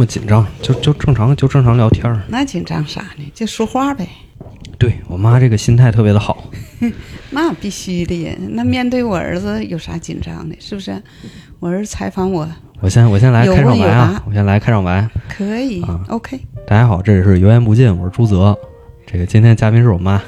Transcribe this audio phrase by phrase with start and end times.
[0.00, 2.22] 么紧张，就就正常就正常聊天儿。
[2.28, 3.30] 那紧张啥呢？
[3.34, 4.08] 就说话呗。
[4.78, 6.42] 对我妈这个心态特别的好，
[7.28, 8.32] 那必须的呀。
[8.52, 10.56] 那面对我儿子有啥紧张的？
[10.58, 11.00] 是不是？
[11.58, 12.48] 我儿子采访我，
[12.80, 15.06] 我先我先来开场白啊，我先来开场白。
[15.28, 16.40] 可以、啊 OK。
[16.66, 18.58] 大家好，这里是油盐不进，我是朱泽。
[19.06, 20.22] 这个今天嘉宾是我妈。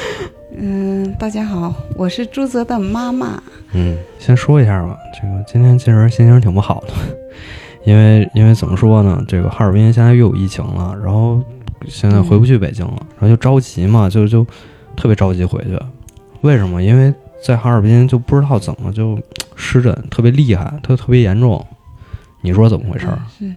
[0.56, 3.42] 嗯，大家好，我是朱泽的妈妈。
[3.72, 6.94] 嗯，先说一下吧，这个今天其实心情挺不好的，
[7.84, 11.42] 因为因为怎么说呢，这个哈尔滨现在又有疫情了，然后
[11.88, 14.46] 现在回不去北京了，然后就着急嘛，就就
[14.96, 15.78] 特别着急回去。
[16.42, 16.82] 为什么？
[16.82, 17.12] 因为
[17.44, 19.18] 在哈尔滨就不知道怎么就
[19.56, 21.66] 湿疹特别厉害，特特别严重。
[22.42, 23.18] 你说怎么回事儿？
[23.38, 23.54] 是，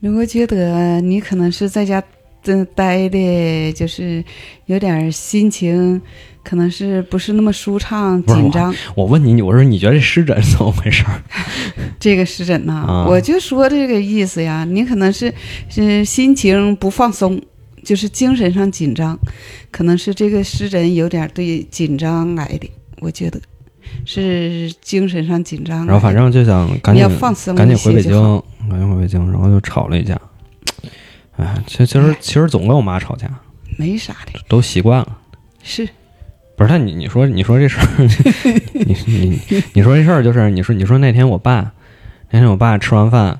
[0.00, 2.02] 如果觉得你可能是在家
[2.42, 4.24] 的待的，就是
[4.66, 6.00] 有点心情，
[6.44, 11.20] 可能是不是那么舒畅、紧张，我问你，我说你觉得这湿疹怎么回事儿？
[11.98, 14.64] 这个湿疹呢、啊我就说这个意思呀。
[14.64, 15.32] 你可能是
[15.70, 17.40] 是心情不放松，
[17.82, 19.18] 就是精神上紧张，
[19.70, 22.70] 可能是这个湿疹有点对紧张来的，
[23.00, 23.40] 我觉得
[24.04, 25.86] 是精神上紧张。
[25.86, 30.20] 然后反正就想赶你紧要放松赶紧回北京，赶紧回北京，然后就吵了一架。
[31.36, 33.28] 哎，其其实其实总跟我妈吵架，
[33.78, 35.18] 没啥的，都习惯了。
[35.62, 35.88] 是
[36.56, 37.86] 不是他，你你说你说这事儿，
[38.72, 39.40] 你你
[39.72, 41.72] 你说这事儿就是你说你说那天我爸，
[42.30, 43.38] 那天我爸吃完饭，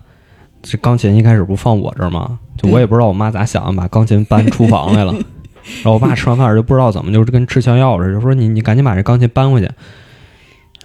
[0.63, 2.39] 这钢琴一开始不放我这儿吗？
[2.57, 5.13] 就我也不知道我妈咋想的，把钢琴搬厨房来了。
[5.83, 9.71] 然后我爸吃完饭就不知道怎么就是跟吃枪药似的，就说你你赶紧把这钢琴搬回去。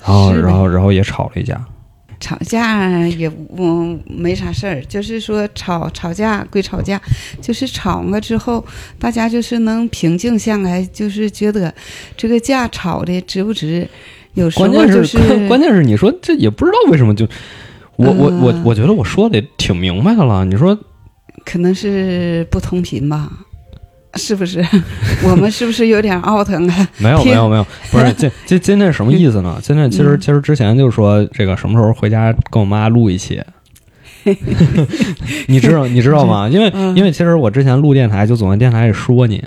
[0.02, 1.60] 然后然后然后也吵了一架。
[2.20, 7.02] 吵架也嗯没啥事儿，就是说吵吵架归吵架，
[7.42, 8.66] 就是吵了之后，
[9.00, 11.74] 大家就是能平静下来，就是觉得
[12.18, 13.88] 这个架吵的值不值。
[14.36, 17.28] 有时候关键，就是是关键是你说这也不知道为什么就，
[17.96, 20.46] 我我我嗯我觉得我说的挺明白的了。
[20.46, 20.78] 你说
[21.46, 23.32] 可能是不同频吧，
[24.16, 24.64] 是不是？
[25.24, 26.88] 我们是不是有点 out 呢？
[26.98, 29.60] 没有没有没有，不是今今今天什么意思呢？
[29.62, 33.42] 今天其实嗯其实之前就说这个什么时候回家跟我妈录一期，
[35.48, 36.48] 你知道你知道吗？
[36.50, 39.44] 因为嗯因为其实我之前录电台就总在电台里说你，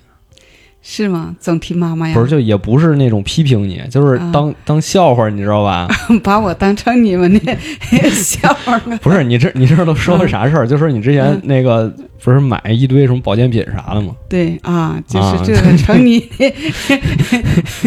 [0.82, 1.34] 是吗？
[1.38, 5.88] 总提妈妈呀，不是就也不是那种批评你，就是啊当当笑话，你知道吧？
[6.22, 7.56] 把我当成你们的
[8.10, 8.98] 笑话了。
[9.00, 10.66] 不是你这你这都说了啥事儿？
[10.66, 14.12] 就说你之前嗯那个不是买一堆什么保健品啥的吗？
[14.28, 16.20] 对啊，就啊是这个成你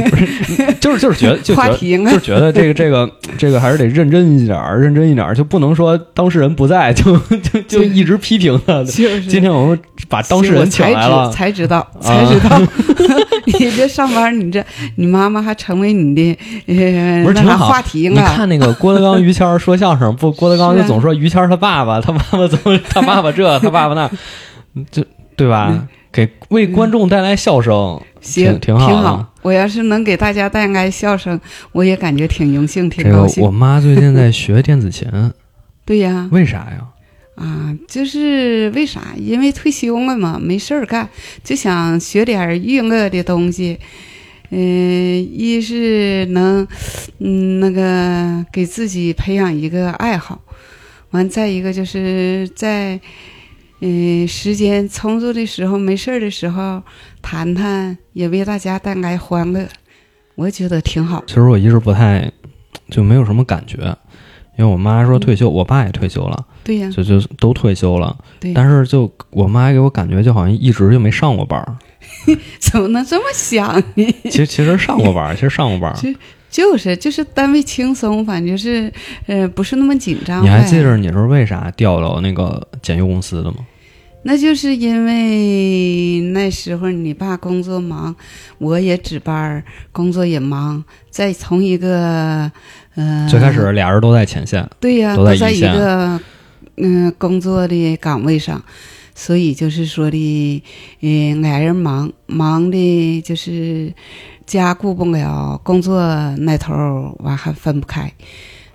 [0.10, 0.26] 不是
[0.80, 2.20] 就是就是觉得就觉得话题呢就。
[2.20, 8.84] 觉得这个这个这个还是得认真一点儿，认真一点儿，就不能说当事人不在就就就一直批评他。
[8.84, 9.80] 就是今天我们
[10.10, 12.84] 把当事人请来了，才知道，才知道，才知道。
[13.46, 14.63] 你这上班，你这
[14.96, 16.38] 你妈妈还成为你的
[16.68, 18.22] 呃不是挺好话题了。
[18.22, 24.09] 你看那个郭德纲、于谦说相声，不，郭德纲就总说于谦他爸爸，他爸爸怎么，他爸爸这，他爸爸那，
[24.91, 25.03] 就
[25.35, 25.88] 对吧？
[26.12, 31.40] 给为观众带来笑声，行，挺挺挺好我要是能给大家带来笑声，
[31.73, 33.52] 我也感觉挺荣幸，挺这个我。
[33.52, 35.07] 妈最近在学电子琴，
[35.85, 36.78] 对呀，为啥呀？
[37.35, 39.13] 啊，就是为啥？
[39.18, 41.07] 因为退休了嘛，没事儿干，
[41.44, 43.78] 就想学点儿娱乐的东西。
[44.51, 44.59] 嗯、
[45.34, 46.66] 一是能，
[47.19, 50.40] 嗯，那个给自己培养一个爱好，
[51.09, 53.00] 完再一个就是在，
[53.81, 56.81] 嗯、时间充足的时候，没事儿的时候
[57.23, 59.67] 谈谈，也为大家带来欢乐，
[60.35, 61.23] 我觉得挺好。
[61.25, 62.31] 其实我一直不太
[62.91, 63.78] 就没有什么感觉，
[64.57, 71.78] 因为我妈说退休，我爸也退休了，对呀，就就都退休了，对，但是就我妈给我感觉就好像一直就没上过班儿。
[72.59, 74.16] 怎么能这么想呢？
[74.26, 75.96] 其实其实上过班儿，其实上过班儿。
[76.02, 76.14] 这
[76.50, 78.92] 就是就是单位轻松，反正是
[79.28, 80.44] 呃不是那么紧张。
[80.44, 83.58] 你还记得你是为啥调到那个检修公司的吗？
[84.28, 88.16] 那就是因为那时候你爸工作忙，
[88.58, 92.52] 我也值班儿，工作也忙，在同一个
[92.96, 96.20] 呃最开始俩人都在前线，对呀、都都在一个
[96.78, 98.64] 嗯、工作的岗位上，
[99.14, 100.64] 所以就是说的，
[101.02, 103.94] 嗯、俩人忙忙的，就是
[104.46, 106.00] 家顾不了，工作
[106.38, 108.11] 那头完还分不开，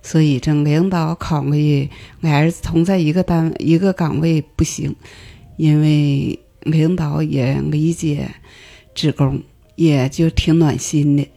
[0.02, 1.88] 所以这领导考虑
[2.20, 4.94] 俩人同在一个单一个岗位不行，
[5.56, 8.30] 因为领导也理解
[8.94, 9.42] 职工，
[9.76, 11.28] 也就挺暖心的。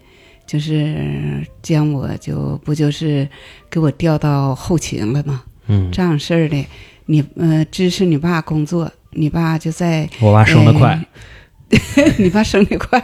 [0.45, 3.27] 就是将我就不就是
[3.69, 5.43] 给我调到后勤了吗？
[5.67, 6.65] 嗯，这样式儿的，
[7.05, 10.99] 你呃支持你爸工作，你爸就在我爸升 得快，
[12.17, 13.03] 你爸生的快，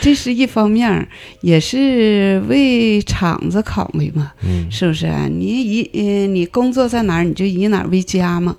[0.00, 1.06] 这是一方面儿，
[1.40, 5.28] 也是为厂子考虑嘛，嗯是不是啊？
[5.30, 8.56] 你以呃，你工作在哪儿，你就以哪儿为家嘛。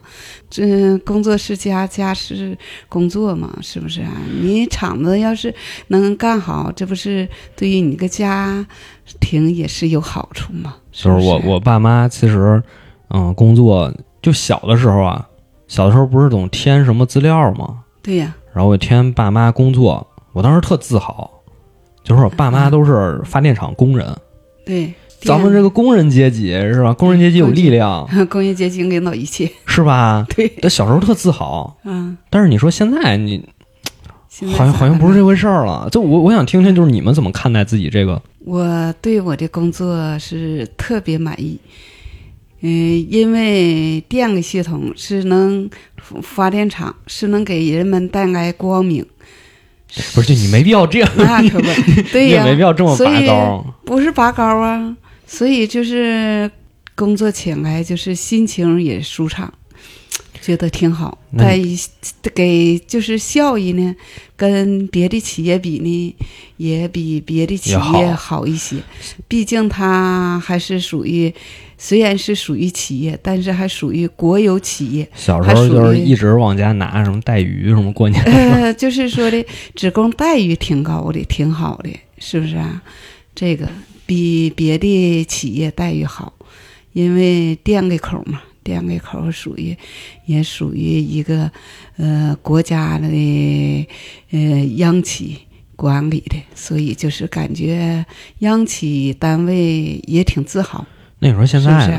[0.49, 4.13] 这工作是家，家是工作嘛，是不是啊？
[4.41, 5.53] 你厂子要是
[5.87, 8.65] 能干好，这不是对于你个家
[9.19, 10.77] 庭也是有好处嘛？
[10.93, 12.63] 是不是就是我我爸妈其实，
[13.09, 15.27] 嗯，工作就小的时候啊，
[15.67, 17.79] 小的时候不是总填什么资料吗？
[18.01, 21.29] 对呀、然后我填爸妈工作，我当时特自豪，
[22.03, 24.15] 就是我爸妈都是发电厂工人，
[24.65, 26.93] 对，咱们这个工人阶级是吧？
[26.93, 30.25] 工人阶级有力量个 工业阶级领导一切，是吧？
[30.35, 33.45] 对，但小时候特自豪，嗯，但是你说现在你
[34.29, 35.89] 现在好像好像不是这回事儿了。
[35.91, 38.21] 就我我想听听，就是你们怎么看待自己这个？
[38.45, 41.59] 我对我的工作是特别满意，
[42.61, 45.69] 嗯、因为电力系统是能
[46.21, 49.05] 发电厂是能给人们带来光明，
[50.15, 51.67] 不是，就你没必要这样，那可不，
[52.11, 53.75] 对呀、 没必要这么所以拔高。
[53.85, 56.49] 不是拔高啊，所以就是
[56.95, 59.53] 工作起来就是心情也舒畅，
[60.41, 61.17] 觉得挺好。
[61.31, 61.43] 那
[62.01, 63.95] 在给就是效益呢，
[64.35, 66.15] 跟别的企业比呢，
[66.57, 68.77] 也比别的企业好一些。
[69.27, 71.33] 毕竟它还是属于，
[71.77, 75.07] 虽然是属于企业，但是还属于国有企业。
[75.13, 79.45] 小时候就是一直往家拿什么带鱼什么过年，呃，就是说的
[79.75, 82.81] 职工待遇挺高的，挺好的，是不是啊？
[83.35, 83.69] 这个
[84.07, 86.33] 比别的企业待遇好，
[86.93, 89.77] 因为电力口嘛，电力口属于
[90.25, 91.51] 也属于一个
[91.97, 93.87] 呃国家的
[94.31, 94.39] 呃
[94.77, 95.37] 央企
[95.75, 98.03] 管理的，所以就是感觉
[98.39, 100.83] 央企单位也挺自豪。
[101.19, 101.93] 那你说现在是？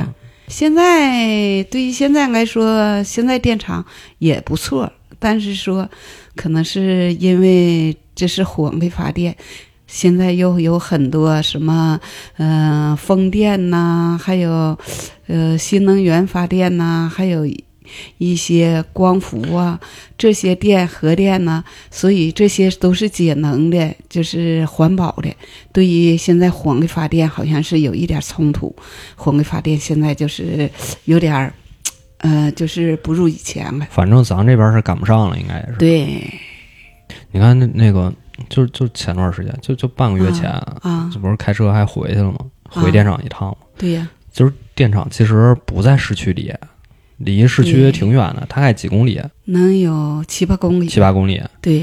[0.49, 3.85] 现在对于现在来说，现在电厂
[4.19, 5.89] 也不错，但是说
[6.37, 9.37] 可能是因为这是火力发电，
[9.87, 12.01] 现在又有很多什么，
[12.39, 14.79] 嗯、风电呐、还有
[15.27, 17.47] 呃新能源发电呐、还有
[18.19, 19.79] 一些光伏啊，
[20.17, 25.29] 这些电核电呐、所以这些都是节能的，就是环保的。
[25.73, 28.75] 对于现在火力发电，好像是有一点冲突。
[29.17, 30.71] 火力发电现在就是
[31.05, 31.53] 有点儿，
[32.19, 33.87] 呃，就是不如以前了。
[33.91, 35.77] 反正咱这边是赶不上了，应该也是。
[35.79, 36.31] 对
[37.31, 38.13] 你看那那个，
[38.49, 40.51] 就就前段时间，就就半个月前，
[40.83, 42.39] 啊，这不是开车还回去了吗？
[42.71, 43.57] 回啊电厂一趟嘛。
[43.77, 46.53] 对呀、就是电厂其实不在市区里，
[47.19, 50.87] 离市区对挺远的，大概几公里，能有七八公里。
[50.87, 51.83] 七八公里，对，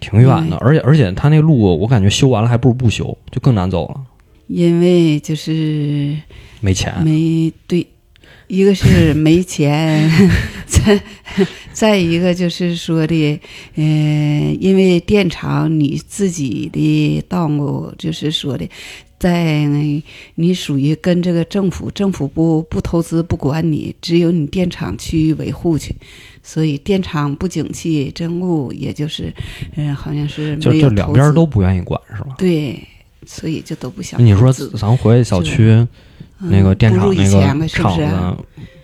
[0.00, 0.56] 挺远的。
[0.58, 4.00] 而且而且它那路我感觉修完了还不如不修，就更难走了，
[4.48, 6.16] 因为就是
[6.60, 6.94] 没钱。
[7.04, 7.86] 没对，
[8.48, 10.10] 一个是没 钱，
[10.66, 11.00] 再
[11.72, 13.40] 再一个就是说的，
[13.76, 13.82] 呃，
[14.60, 18.68] 因为电厂你自己的道路，就是说的，
[19.18, 19.66] 在
[20.34, 25.96] 你属于跟这个政府，政府不不投资不管你，只有你电厂去维护去，
[26.42, 29.32] 所以电厂不景气，这路也就是，
[29.76, 32.34] 嗯、好像是就就两边都不愿意管，是吧？
[32.36, 32.78] 对，
[33.24, 35.70] 所以就都不想你说咱回小区
[36.40, 38.06] 嗯那个电厂那个厂子，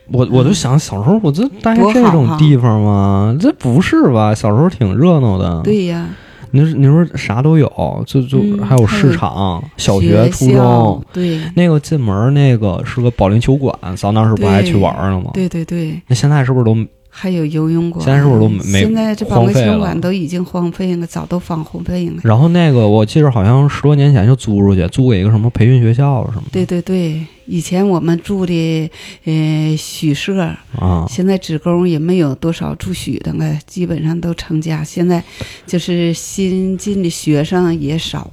[0.08, 3.36] 我我就想小时候我就待多这种地方吗？
[3.38, 4.34] 这不是吧？
[4.34, 6.08] 小时候挺热闹的。，对呀。
[6.08, 6.14] 你
[6.60, 7.70] 说你说啥都有，
[8.06, 11.04] 就就嗯还有市场、小学学、初中。
[11.12, 15.30] 对那个进门那个是个保龄球馆，咱当时不还去玩了吗？
[15.32, 16.76] 对对对，那现在是不是都
[17.08, 18.04] 还有游泳馆。
[18.04, 22.14] 现在是不是都没现在这保龄球馆都已经荒废了，早都放荒废了。
[22.22, 26.50] 然后那个我记得好像十多年前就租出去，租给一个什么培训学校了什么的。
[26.52, 28.90] 对对对，以前我们住的
[29.24, 30.40] 呃许社，
[30.78, 34.84] 啊，现在职工也没有多少住许的了，基本上都成家。
[34.84, 35.22] 现在
[35.66, 38.30] 就是新进的学生也少，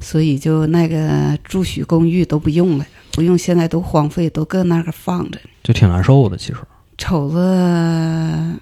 [0.00, 5.38] 所以就那个住许公寓都不用了，不用，现在都荒废，都搁那个放着。
[5.62, 6.36] 就挺难受的。
[6.36, 6.56] 其实，
[6.96, 8.60] 瞅着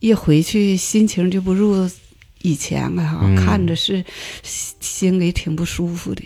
[0.00, 1.88] 一回去心情就不如
[2.42, 4.04] 以前了哈，嗯看着是
[4.42, 6.22] 心心里挺不舒服的，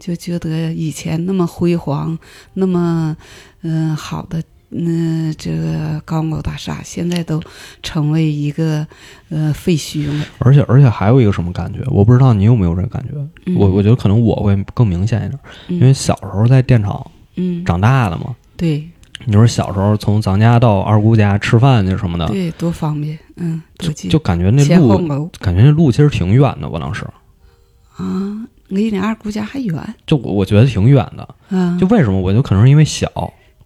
[0.00, 2.18] 就觉得以前那么辉煌，
[2.54, 3.16] 那么
[3.60, 4.42] 嗯、好的。
[4.72, 7.42] 嗯，这个高楼大厦现在都
[7.82, 8.86] 成为一个
[9.28, 10.24] 呃废墟了。
[10.38, 13.08] 而且而且还有一个什么感觉，我不知道你有没有这个感觉。
[13.46, 17.04] 嗯、我我觉得可能我会更明显一点，嗯因为小时候在电厂
[17.34, 18.36] 嗯，长大的嘛。
[18.56, 18.88] 对
[19.24, 26.68] 你说小时候从咱家到二姑家吃饭去什么的，对，多方便，嗯，多就近，就感觉那路，感觉那路其实挺远的。
[26.68, 27.04] 我当时
[27.96, 31.56] 啊，离你二姑家还远就我我觉得挺远的。
[31.56, 32.20] 啊，就为什么？
[32.20, 33.08] 我就可能是因为小，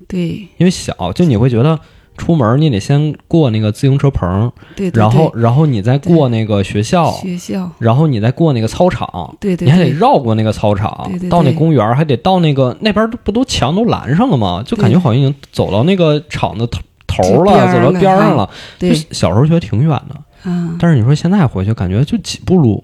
[0.09, 1.79] 对，因为小，就你会觉得
[2.17, 14.63] 出门你得先过那个自行车棚，对对对，然后然后你再过那个学校，学校，然后你再过那个操场，对对，你还得绕过那个操场，对对对到那公园，还得到那个那边不都墙都拦上了吗？
[14.65, 18.49] 就感觉好像已经走到那个场的头头了，走到边上了。
[18.79, 22.83] 对就小时候觉得挺远的，啊，但是你说现在回去，感觉就几步路。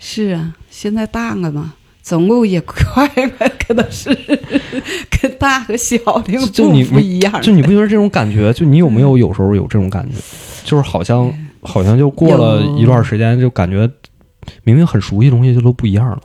[0.00, 4.08] 是啊，现在大了嘛，走路也快了， 可能是
[5.20, 7.40] 跟大和小的路就你不一样。
[7.42, 8.52] 就你不觉得这种感觉？
[8.52, 10.16] 就你有没有有时候有这种感觉？
[10.64, 13.88] 就是好像好像就过了一段时间，就感觉
[14.64, 16.22] 明明很熟悉的东西就都不一样了。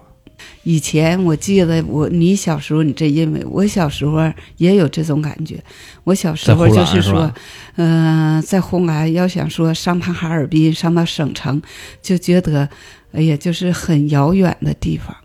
[0.63, 4.19] 以前我记得我你小时候你这认为我小时候
[4.57, 5.63] 也有这种感觉。
[6.03, 7.31] 我小时候就是说
[7.75, 11.61] 嗯、在红安要想说上趟哈尔滨，上到省城，
[12.01, 12.67] 就觉得
[13.15, 15.15] 哎呀，就是很遥远的地方，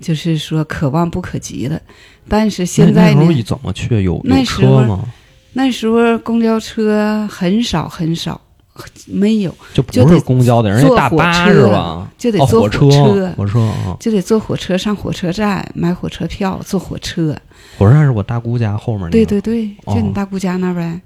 [0.00, 1.80] 就是说可望不可及的。
[2.28, 3.94] 但是现在呢那那时候，你怎么去？
[3.96, 5.04] 有有那时候车吗？
[5.52, 8.40] 那时候公交车很少很少，
[9.06, 11.78] 没有，就不是公交的，人家坐大巴车是吧？
[11.78, 17.36] 哦，就得坐火车，车火车啊，就得坐火车上火车站买火车票，坐火车。
[17.78, 19.12] 火车站是我大姑家后面那个。
[19.12, 21.00] 对对对，哦就你大姑家那儿呗，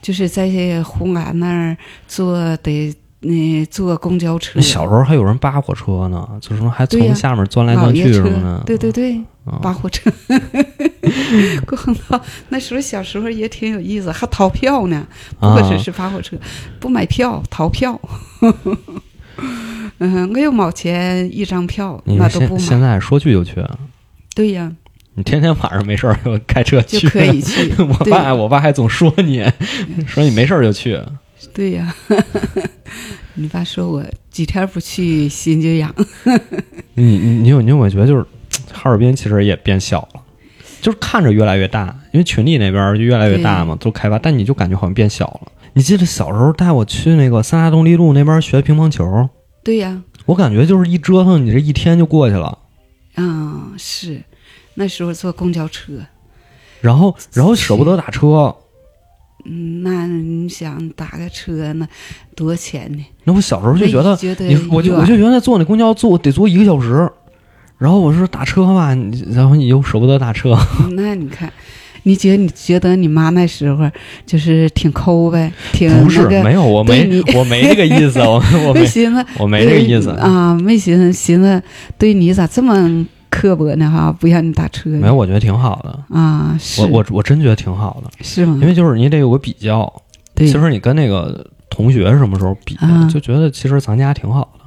[0.00, 1.76] 就是在湖南那儿
[2.06, 4.52] 坐得那、坐公交车。
[4.56, 8.62] 那小时候还有人扒火车呢，就说还从下面钻来老钻去什么的。
[8.66, 10.10] 对对对，啊扒火车。
[11.66, 15.06] 逛到那时候小时候也挺有意思，还逃票呢，
[15.38, 16.36] 不啊只是扒火车，
[16.80, 18.00] 不买票逃票。
[19.98, 22.80] 嗯，六毛钱一张票，你那都不现现。
[22.80, 23.64] 在说去就去，
[24.34, 24.72] 对呀，
[25.14, 26.98] 你天天晚上没事儿就开车去。
[26.98, 29.44] 就可以去我爸我爸还总说你，
[30.06, 31.00] 说你没事儿就去。
[31.52, 31.94] 对呀。
[33.34, 35.94] 你爸说我几天不去心就痒。
[36.94, 38.24] 你你你有你有没有觉得就是
[38.72, 40.20] 哈尔滨其实也变小了，
[40.82, 45.52] 就是看着越来越大，因为群里那边儿就越来越大嘛，都开发，但你就感觉好像变小了。
[45.72, 49.30] 你记得小时候带我去那个三大动力路那边学乒乓球，
[49.64, 52.58] 对呀，我感觉就是一折腾，你这一天就过去了。
[53.16, 54.22] 嗯，是，
[54.74, 55.94] 那时候坐公交车，
[56.82, 58.54] 然后然后舍不得打车，
[59.44, 61.86] 嗯，那你想打个车那
[62.34, 63.04] 多钱呢？
[63.24, 67.08] 那我小时候就觉得你觉得你我就我就觉得坐那公交坐得坐一个小时，
[67.78, 68.96] 然后我说打车吧，
[69.32, 70.56] 然后你又舍不得打车，
[70.94, 71.52] 那你看，
[72.04, 73.90] 你觉得你觉得你妈那时候
[74.24, 81.60] 就是挺抠呗，挺不是，没有我没我没这个意思，我我没 没寻思我没这个意思，啊，没寻思寻思
[81.98, 83.06] 对你咋这么
[83.42, 83.90] 刻薄呢？
[83.90, 88.56] 哈，不让你打车没有，我觉得挺好的，啊，是我我我真觉得挺好的，是吗？
[88.60, 89.92] 因为就是你得有个比较，
[90.34, 94.64] 对其实你跟那个同学什么时候比，啊就觉得其实咱家挺好的，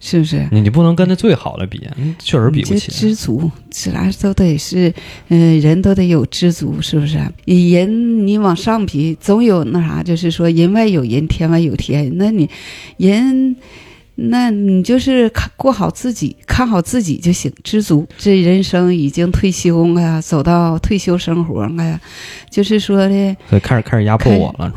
[0.00, 0.46] 是不是？
[0.50, 2.90] 你你不能跟那最好的比，嗯确实比不起。
[2.90, 4.92] 知足，自然都得是，
[5.28, 7.18] 嗯、人都得有知足，是不是？
[7.44, 12.10] 人你往上比，总有那啥，就是说人外有人，天外有天。
[12.16, 12.48] 那你
[12.96, 13.56] 人，
[14.18, 18.06] 那你就是看过好自己，看好自己就行，知足。
[18.16, 22.00] 这人生已经退休了，走到退休生活了，
[22.50, 24.72] 就是说的，所以开始开始压迫我了，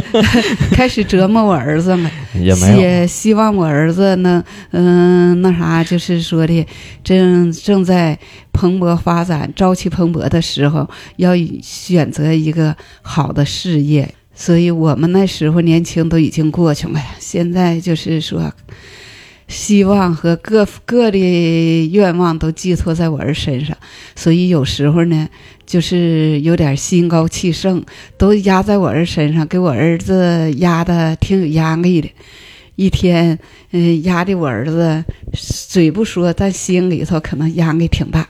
[0.72, 2.10] 开始折磨我儿子了。
[2.34, 2.80] 也没有。
[2.80, 6.66] 也希望我儿子呢，嗯、那啥，就是说的，
[7.02, 8.18] 正正在
[8.52, 14.14] 蓬勃发展、朝气蓬勃的时候，要选择一个好的事业。
[14.36, 18.52] 所以我们那时候年轻都已经过去了，现在就是说，
[19.48, 23.76] 希望和各各的愿望都寄托在我儿身上，
[24.14, 25.26] 所以有时候呢，
[25.64, 27.82] 就是有点心高气盛，
[28.18, 32.08] 都压在我儿身上，给我儿子压的挺有压力的。
[32.74, 33.38] 一天，
[33.70, 35.02] 嗯，压的我儿子
[35.32, 38.28] 嘴不说，但心里头可能压力挺大。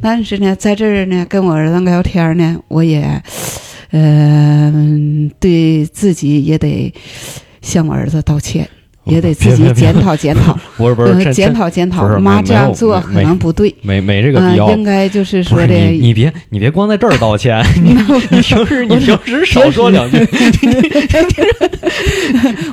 [0.00, 3.20] 但是呢，在这儿呢，跟我儿子聊天呢，我也，
[3.92, 6.92] 嗯，对自己也得
[7.60, 8.68] 向我儿子道歉，
[9.04, 14.70] 也得自己检讨检讨， 不是不是，检讨检讨妈这样做可能不对，没没这个嗯必要。
[14.70, 17.94] 应该就是说的，你你别你别光在这儿道歉， 你
[18.30, 20.18] 你平时你平时少说两句。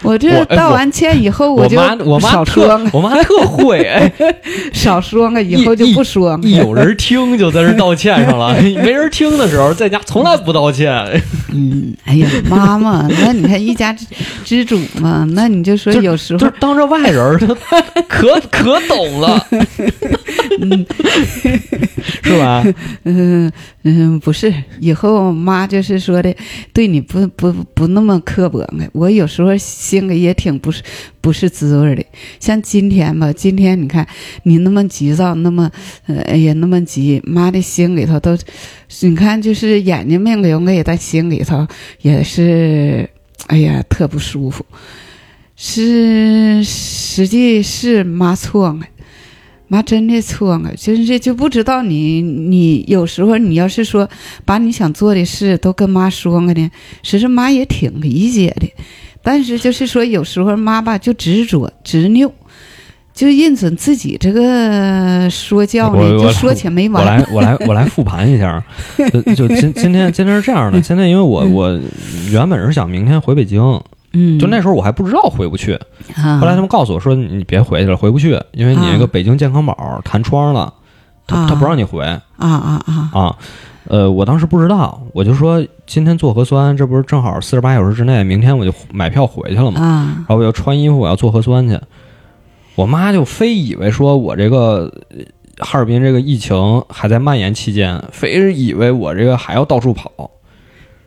[0.04, 4.12] 我我这哎道完歉以后，我就我妈少说我妈特会，哎，
[4.74, 6.40] 少说了，以后就不说了。
[6.44, 10.90] 一有人听就在这儿道歉上了，没人听的时候在家从来不道歉。
[11.54, 14.06] 嗯，哎呀，妈妈，那你看一家之
[14.44, 19.48] 之主嘛，那你就说有时候就是当着外人儿，他 可可懂了。
[20.62, 20.86] 嗯
[22.24, 22.64] 是吧？
[23.04, 23.52] 嗯
[23.84, 26.36] 嗯，不是，以后妈就是说的，
[26.74, 28.70] 对你不不不那么刻薄了。
[28.94, 30.84] 我有时候心里也挺不是
[31.22, 32.04] 不是滋味的。
[32.40, 34.06] 像今天吧，今天你看
[34.44, 35.72] 你那么急躁，那么
[36.08, 38.38] 呃哎呀那么急，妈的心里头都，
[39.02, 41.66] 你看就是眼睛没流泪，但心里头
[42.02, 43.10] 也是
[43.48, 44.66] 哎呀特不舒服。
[45.62, 48.80] 是，实际是妈错了。
[49.68, 54.10] 妈真的错了，真是就不知道你你有时候你要是说
[54.46, 56.72] 把你想做的事都跟妈说了呢，
[57.04, 58.72] 其实妈也挺理解的，
[59.22, 62.32] 但是就是说有时候妈吧就执着执拗，
[63.14, 67.04] 就认准自己这个说教呢，就说起没完。
[67.04, 68.64] 我来我来我来复盘一下，
[69.12, 71.80] 就就今今天今天是这样的， 现在因为我我
[72.32, 73.62] 原本是想明天回北京。
[74.14, 75.78] 嗯，就那时候我还不知道回不去，
[76.16, 80.74] 后后来他们告诉我说你别回去了，回不去，因为你那个北京健康宝弹窗了，
[81.28, 83.36] 他他不让你回啊啊啊啊！
[83.88, 89.82] 呃，我当时不知道，我就说今天做核酸，这不是正好四十八小时之内，明天我就买票回去了嘛。
[89.82, 91.80] 啊，然后我要穿衣服，我要做核酸去。
[92.76, 94.92] 我妈就非以为说我这个
[95.58, 100.12] 哈尔滨这个疫情还在蔓延期间，非以为我这个还要到处跑。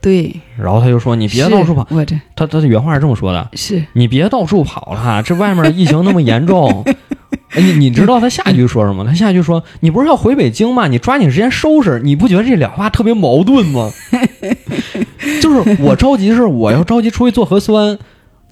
[0.02, 6.84] 对，然后他就说：“你别到处跑。”我这他他的原话是这么说的：“是你别到处跑了， 这外面疫情那么严重。
[7.54, 9.04] 哎，你你知道他下一句说什么？
[9.04, 10.88] 他下一句说：你不是要回北京吗？
[10.88, 12.00] 你抓紧时间收拾。
[12.02, 13.90] 你不觉得这俩话特别矛盾吗？
[15.40, 17.96] 就是我着急是我要着急出去做核酸，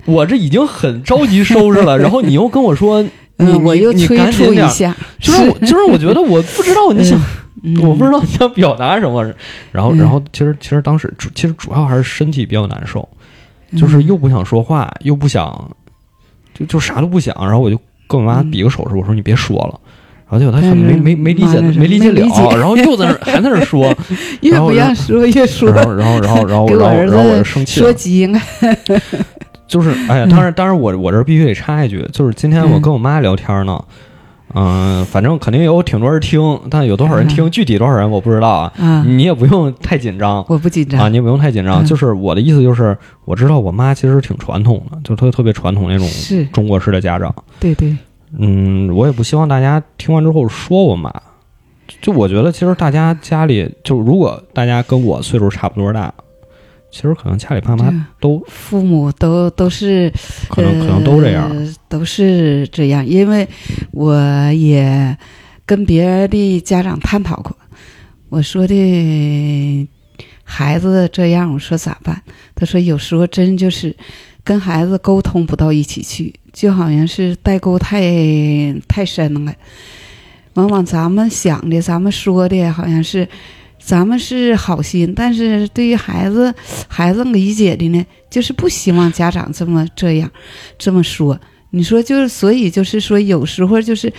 [0.05, 3.03] 我这已经很着急收拾了，然后你又跟我说
[3.39, 7.21] 你我又你赶紧点，一下，就是我就是我觉得我不知道你想。”
[7.83, 9.23] 我不知道你想表达什么，
[9.71, 13.07] 然后，然后，其实，其实当时主，其实主要还是身体比较难受，
[13.77, 15.71] 就是又不想说话，又不想，
[16.55, 19.79] 就就啥都不想，然后我就跟我妈比个手势，我说你别说了，
[20.29, 23.95] 然后结果她很没没没理解，没理解了，然后又在那 还在那说，
[24.41, 28.41] 越不让说越说，然后，然后，然后，然后， 然后，然后我就生气了，说急了，
[29.69, 33.79] 就是，哎呀，当然，当然，我我这必须得插一句，就是今天我跟我妈聊天呢。
[33.79, 33.95] 嗯，
[35.07, 39.05] 反正肯定有挺多人听，但有多少人听，具体多少人我不知道啊。
[39.07, 41.85] 你也不用太紧张，我不紧张啊，你也不用太紧张。
[41.85, 46.09] 就是我的意思就是，我知道我妈其实挺传统的，就特特别传统那种
[46.53, 47.35] 中国式的家长。
[47.59, 47.97] 对对。
[48.39, 51.13] 嗯，我也不希望大家听完之后说我妈。
[52.01, 56.15] 就我觉得，其实大家家里，就如果大家跟我岁数差不多大。
[56.93, 60.13] 其实可能家里爸妈都父母都都是
[60.49, 61.49] 可能可能都这样，
[61.89, 63.07] 都是这样。
[63.07, 63.49] 因为
[63.93, 64.17] 我
[64.53, 65.17] 也
[65.65, 67.57] 跟别的家长探讨过，
[68.29, 69.89] 我说的
[70.43, 72.21] 孩子这样，我说咋办？
[72.57, 73.97] 他说有时候真就是
[74.43, 78.03] 跟孩子沟通不到一起去，就好像是代沟太
[78.89, 79.55] 太深了。
[80.55, 83.29] 往往咱们想的，咱们说的，好像是。
[83.83, 86.55] 咱们是好心，但是对于孩子，
[86.87, 90.31] 孩子理解的呢，就是不希望家长这么这样，
[90.79, 91.41] 这么说。
[91.71, 94.13] 你说就是，所以就是说，有时候就是，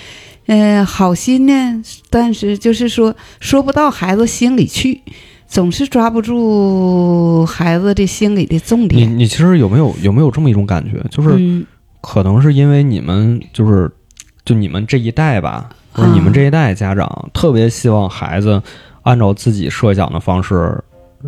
[0.47, 5.02] 嗯，好心呢，但是就是说说不到孩子心里去，
[5.47, 9.02] 总是抓不住孩子的心里的重点。
[9.02, 11.65] 你你其实有没有有没有这么一种感觉，就是
[12.02, 13.91] 可能是因为你们就是
[14.43, 18.62] 就你们这一代吧，或者你们这一代家长特别希望孩子。
[19.04, 20.82] 按照自己设想的方式，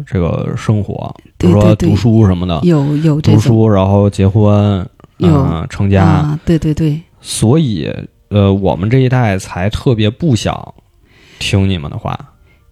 [0.05, 4.87] 这个生活，比如说读书什么的，有有读书，然后结婚，
[5.19, 6.99] 嗯，成家，对对对。
[7.21, 7.89] 所以，
[8.29, 10.73] 呃，我们这一代才特别不想
[11.39, 12.17] 听你们的话。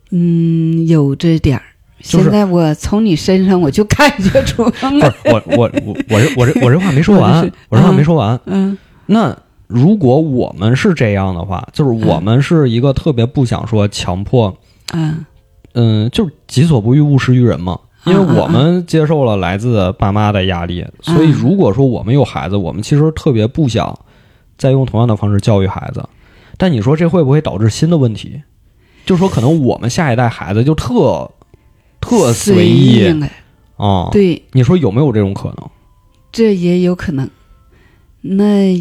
[0.09, 1.63] 嗯，有这点儿。
[1.99, 8.39] 现在我从你身上我就感觉出不是我我我我这我这我这话没说完，我这话没说完。
[8.45, 8.77] 嗯。
[9.05, 9.37] 那
[9.67, 14.53] 如果我们是这样的话，就是我们是一个特别不想说强迫。
[14.93, 15.25] 嗯，
[15.73, 17.79] 嗯，就是己所不欲，勿施于人嘛。
[18.05, 23.95] 因为我们接受了来自爸妈的压力，所以如果说我们有孩子，我们其实特别不想
[24.57, 26.03] 再用同样的方式教育孩子。
[26.57, 28.41] 但你说这会不会导致新的问题？
[29.05, 31.29] 就说可能我们下一代孩子就特
[31.99, 33.05] 特随意
[33.77, 34.09] 啊？
[34.11, 35.69] 对，你说有没有这种可能？
[36.31, 37.29] 这也有可能。
[38.23, 38.71] 那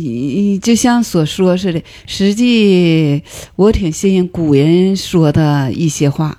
[0.61, 3.22] 就像所说似的，实际
[3.57, 6.38] 我挺信任古人说的一些话，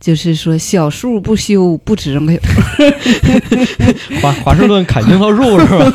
[0.00, 2.40] 就是说小树不修不知没有。
[4.22, 5.92] 华华盛顿砍樱桃树是吧？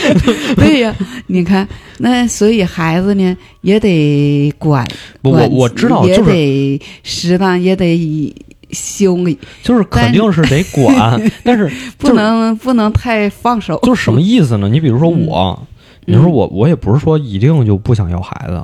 [0.56, 4.86] 对呀，你看那所以孩子呢也得管，
[5.22, 8.34] 我我知道，也得适当也得
[8.70, 13.78] 修理，就是肯定是得管，但是 不能不能太放手。
[13.82, 14.66] 就是什么意思呢？
[14.66, 15.66] 你比如说我。
[16.06, 18.54] 你说我我也不是说一定就不想要孩子，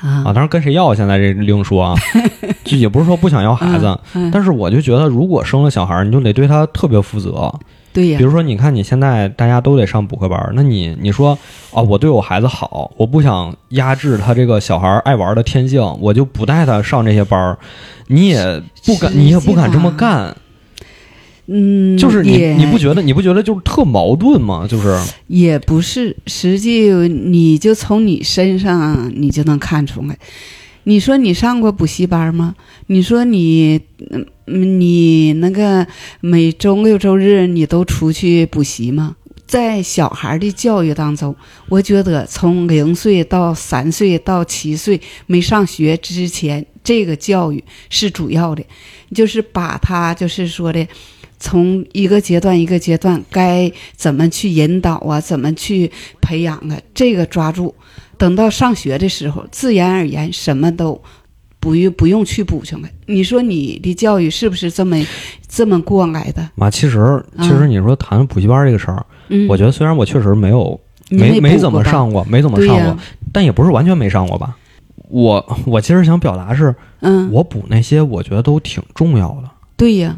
[0.00, 1.94] 啊，啊，当然跟谁要现在这另说啊，
[2.64, 3.98] 就也不是说不想要孩子，
[4.32, 7.52] 但是我就觉得如果生了小孩儿，你就得对他特别负责。
[7.92, 8.18] 对呀。
[8.18, 11.36] 比，如说，你看你现在大家都得上补课班儿，那你你说
[11.72, 17.58] 啊，我对我孩子好，我不想压制他这个小孩爱玩的天性，我就不带他上这些班儿，
[18.06, 19.90] 你也不敢，你也不敢这么。
[19.92, 20.36] 干，
[21.50, 24.66] 嗯，就是你你不觉得你不觉得就是特矛盾吗？
[24.68, 24.94] 就是
[25.28, 30.18] 也不是，实际你就从你身上你就能看出来。
[30.84, 32.54] 你说你上过补习班吗？
[32.86, 33.80] 你说你，
[34.46, 35.86] 嗯，你那个
[36.20, 39.16] 每周六周日你都出去补习吗？
[39.46, 41.34] 在小孩的教育当中，
[41.70, 48.62] 我觉得从零岁到三岁到七岁没上学之前，这个教育是主要的，
[49.14, 50.86] 就是把他就是说的，
[51.38, 57.74] 从一个阶段一个阶段该怎么去引导啊，怎么去培养啊，这个抓住。
[58.16, 61.00] 等到上学的时候，自然而然什么都
[61.60, 62.88] 不用不用去补上了。
[63.06, 64.96] 你说你的教育是不是这么
[65.48, 66.50] 这么过来的？
[66.56, 72.98] 妈，其实其实你说谈补习班这个事儿，嗯，我觉得虽然我确实没有你没没怎么上过，没怎么上过，
[73.32, 74.56] 但也不是完全没上过吧。
[75.08, 79.48] 我我其实想表达是，嗯，我补那些我觉得都挺重要的。
[79.76, 80.16] 对呀，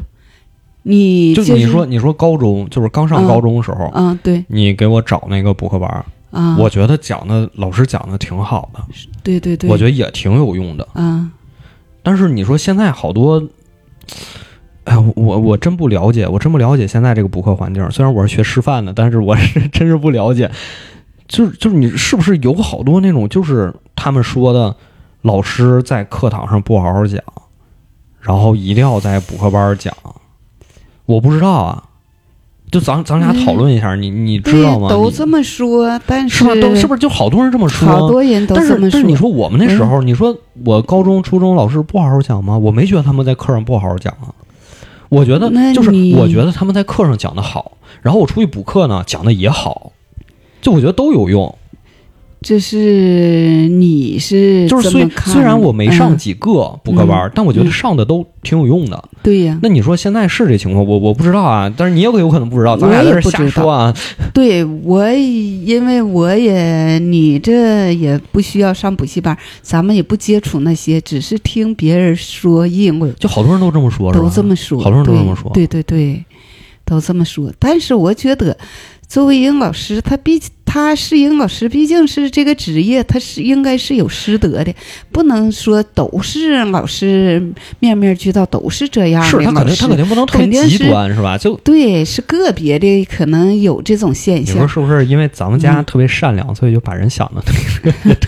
[0.83, 8.79] 你就是你说你说高中就是刚上嗯高中的时候，嗯，对你给我找那个补课班儿，啊，我觉得讲的老师讲的挺好的，
[9.23, 10.87] 对对对，我觉得也挺有用的。
[10.95, 11.31] 嗯
[12.03, 13.39] 但是你说现在好多，
[14.85, 17.91] 哎，我我我真不了解，我真不了解现在这个补课环境。
[17.91, 20.49] 虽然我是学师范的，但是我是真是不了解。
[21.27, 24.75] 就是就是你是不是有好多那种就是他们说的，
[25.21, 27.21] 老师在课堂上不好好讲，
[28.19, 29.95] 然后一定要在补课班讲？
[31.05, 31.83] 我不知道啊，
[32.71, 34.87] 就咱咱俩讨论一下，你你知道吗？
[34.87, 36.55] 你都这么说，但是吧？
[36.55, 37.87] 都是不是是就好多人这么说？
[37.87, 40.35] 好多人都这么但是你说我们那时嗯候，你说
[40.65, 42.57] 我高中、初中老师不好好讲吗？
[42.57, 44.33] 我没觉得他们在课上不好好讲啊。
[45.09, 49.91] 我觉得就是我觉得他们在课上讲的好，然后我出去补课呢讲的也好，
[50.61, 51.53] 就我觉得都有用。
[52.43, 59.09] 这是你是就是虽虽然我没上嗯几个补课班，但我觉得嗯上的都挺有用的。
[59.21, 63.95] 对呀，那你说现在是这情况，我我不知道啊，但是你也有可能不知道，咱俩我也在这瞎不知道说啊。
[64.33, 74.11] 对我，因为我也你这也不需要上补习班，咱们也不接触那些，只是听别人说议论，就好多人都这么说？
[74.11, 75.51] 都这么说，好多人都这么说。
[75.53, 76.25] 对对对对，
[76.85, 77.53] 都这么说。
[77.59, 78.57] 但是我觉得，
[79.07, 80.41] 作为英语老师，他毕
[80.73, 84.73] 他是英语老师，毕竟是这个职业，他是应该是有师德的，
[85.11, 87.43] 不能说都是老师
[87.79, 91.37] 面面俱到，都是这样的是他肯定他肯定不能特别肯定是极端，是吧？
[91.37, 97.43] 就对，是个别的可能有这种现象你说象，是不是因为咱们家嗯特别善良，所以就把人想的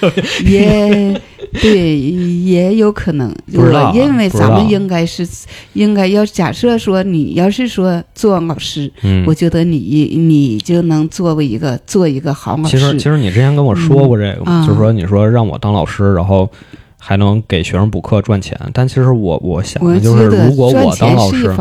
[0.43, 1.21] 也
[1.61, 3.33] 对，也有可能。
[3.53, 5.27] 我认为咱们应该是
[5.73, 9.77] 应该要假设说，你要是说做老师，嗯我觉得你
[10.17, 13.03] 你就能作为一个做一个好老师其实其。
[13.03, 16.49] 实你之前跟我说过这个嘛，嗯就是说你说让我当老师，然后
[16.97, 21.53] 还能给学生补课赚钱，但其实我我想我的就是，如果赚我当老师，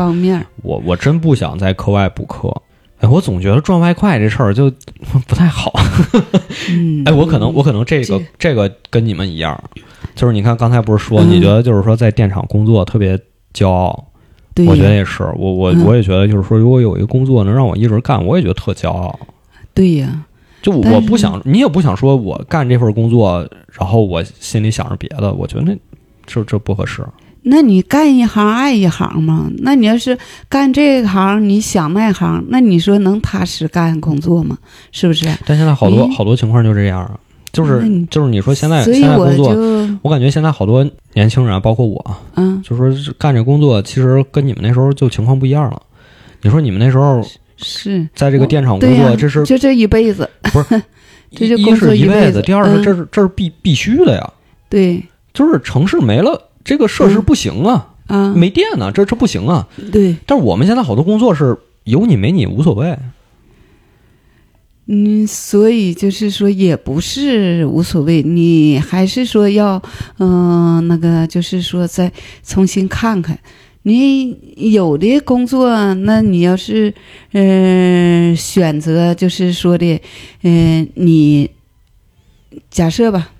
[0.63, 2.53] 我我真不想在课外补课。
[3.03, 4.71] 哎，我总觉得赚外快这事儿就
[5.27, 5.73] 不太好。
[6.69, 9.61] 嗯，哎，我可能我可能这个这这个跟你们一样，
[10.15, 13.19] 就是你看刚才不是说嗯你觉得就是说在电厂工作特别
[13.53, 14.05] 骄傲，
[14.55, 19.19] 对我觉得也是，我我嗯我也觉得就是说，如果有一个工作能让我一直干，我也觉得特骄傲。
[19.73, 20.23] 对呀，
[20.61, 25.75] 就我不想，你也不想说我干这份工作，然后我心里想着别的，我觉得那
[26.25, 27.05] 这这不合适。
[27.43, 29.49] 那你干一行爱一行嘛？
[29.59, 34.57] 那你要是干这行，你想那行，那你说能踏实干工作吗？
[34.91, 35.25] 是不是？
[35.45, 37.19] 但现在好多好多情况就这样啊，
[37.51, 39.53] 就是就是你说现在现在工作，
[40.01, 45.81] 我感觉现在好多年轻人啊，包括我，嗯，就说是干这工作，其实跟你们那时候就情况不一样了。
[46.41, 47.21] 你说你们那时候
[47.57, 48.07] 是。
[48.15, 50.81] 在这个电厂工作，这是就这一辈子，不是
[51.35, 52.41] 这就一工作是一辈一辈子。
[52.41, 52.83] 第二是嗯。
[52.83, 54.33] 这是这是必必须的呀，
[54.69, 55.03] 对。
[55.33, 59.67] 就是城市没了，这个设施嗯不行啊，啊，没电呢，这这不行啊。
[59.91, 62.97] 对，但是我们现在好多工作是有你没你无所谓，
[64.87, 69.81] 嗯，所以就是说也不是无所谓，你还是说要，
[70.19, 72.11] 嗯、那个就是说再
[72.43, 73.39] 重新看看。
[73.85, 74.37] 你
[74.71, 76.93] 有的工作，那你要是，
[77.33, 79.99] 嗯、选择就是说的，
[80.43, 81.49] 嗯、你
[82.69, 83.31] 假设吧，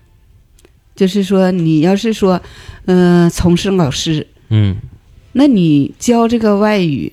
[0.94, 2.40] 就是说你要是说，
[2.86, 4.76] 嗯、从事老师，嗯
[5.32, 7.12] 那你教这个外语，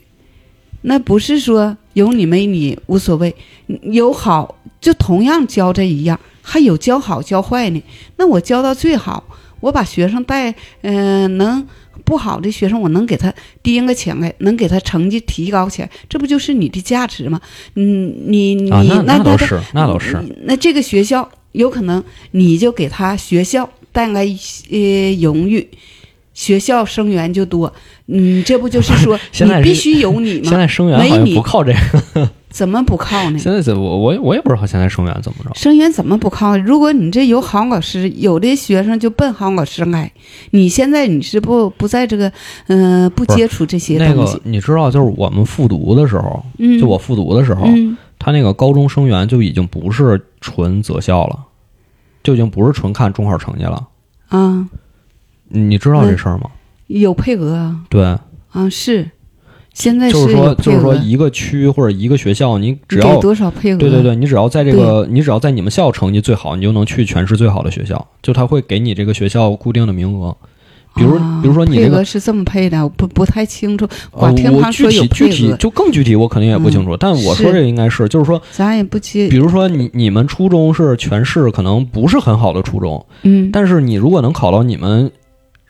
[0.81, 3.35] 那不是说有你没你无所谓，
[3.83, 7.81] 有好就同样教这一样，还有教好教坏呢。
[8.17, 9.23] 那我教到最好，
[9.59, 11.67] 我把学生带，嗯、能
[12.05, 17.41] 不好的学生，我能给他提个起来，能给他成绩提高起来，这不就是你的价值吗？
[17.75, 20.15] 嗯，你你、啊，那那倒是，那倒是。
[20.43, 25.67] 那这个学校有可能你就给他学校带来一些荣誉，
[26.33, 27.71] 学校生源就多。
[28.07, 30.49] 嗯，这不就是说 你必须有你吗？
[30.49, 31.71] 现在生源好像没你不靠这
[32.13, 33.39] 个，怎么不靠呢？
[33.39, 35.51] 现在怎我我我也不知道现在生源怎么着。
[35.55, 36.57] 生源怎么不靠？
[36.57, 40.11] 如果你这有好老师，有的学生就奔好老师来。
[40.49, 42.29] 你现在你是不不在这个，
[42.67, 51.39] 嗯、不不接触这些东西个，你知道，就是我们复读的时候，嗯，就我复读的时候，嗯他那个高中生源就已经不是纯择校了，
[52.21, 53.87] 就已经不是纯看中考成绩了。
[54.29, 54.69] 啊，
[55.47, 56.51] 你知道这事儿吗？
[56.85, 58.03] 有配额啊，对，
[58.51, 59.09] 啊是，
[59.73, 63.77] 现在就是说，就是说，一个区或者一个学校，你只要多少配额？
[63.79, 70.37] 对对对，你只要在这个，你只要在你们校成绩最好，你就能去全市最好的学校，就他会给你这个学校固定的名额。
[70.93, 76.95] 比如，啊比如说你这个是这么配的，我不不太清楚，我听他说有体具体就更具体，我肯定也不清楚。
[76.97, 85.09] 但我说这个应该是，就是说，咱也不接比，如说你你们初中是全市可能不是很好的初中，嗯，但是你如果能考到你们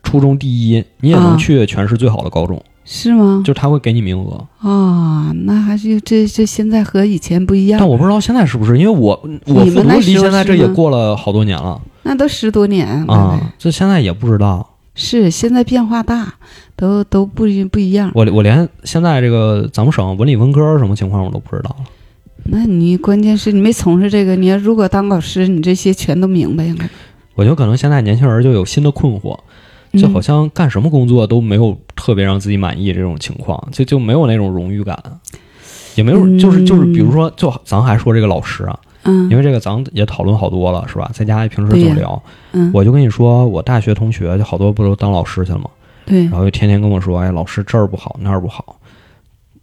[0.03, 3.43] 初中第一，你也能啊去全市最好的高中，是吗？
[3.45, 4.43] 就他会给你名额。
[4.67, 14.67] 啊，那还是这这现在和以前不一样但，我不知道现在是不是，因为我我你复读离现在这也过了好多年了那都十多年啊，这现在也不知道。
[14.95, 16.33] 是现在变化大，
[16.75, 18.11] 都都不一不一样。
[18.13, 21.85] 我我连现在这个咱们省文理文科什么情况我都不知道了。
[22.43, 26.89] 那你关键是你没从事这个，你要如果当老师，你这些全都明白了。
[27.35, 29.37] 我觉得可能现在年轻人就有新的困惑，
[29.93, 35.01] 就好嗯像干什么工作都没有特别让自己满意这种情况，就就没有那种荣誉感，
[35.95, 41.09] 也没有嗯就是就是比如说，就咱还说这个老师啊，嗯，因为这个咱也讨论好多了，是吧？
[41.13, 42.23] 在家平时对呀怎么聊？
[42.53, 45.69] 嗯，我就跟你说，我大学同学就好多不都当老师去了吗？
[46.05, 48.77] 对然后就天天跟我说，哎，老师这儿不好那儿不好，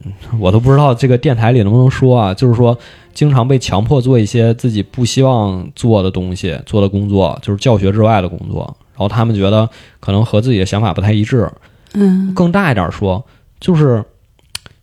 [0.04, 2.32] 嗯，我都不知道这个电台里能不能说啊。
[2.32, 2.76] 就是说，
[3.12, 8.76] 经常被强迫做一些自己不希望做的东西，做的工作，就是教学之外的工作。
[8.94, 9.68] 然后他们觉得
[10.00, 11.48] 可能和自己的想法不太一致。
[11.94, 13.24] 嗯更大一点说，
[13.60, 14.04] 就是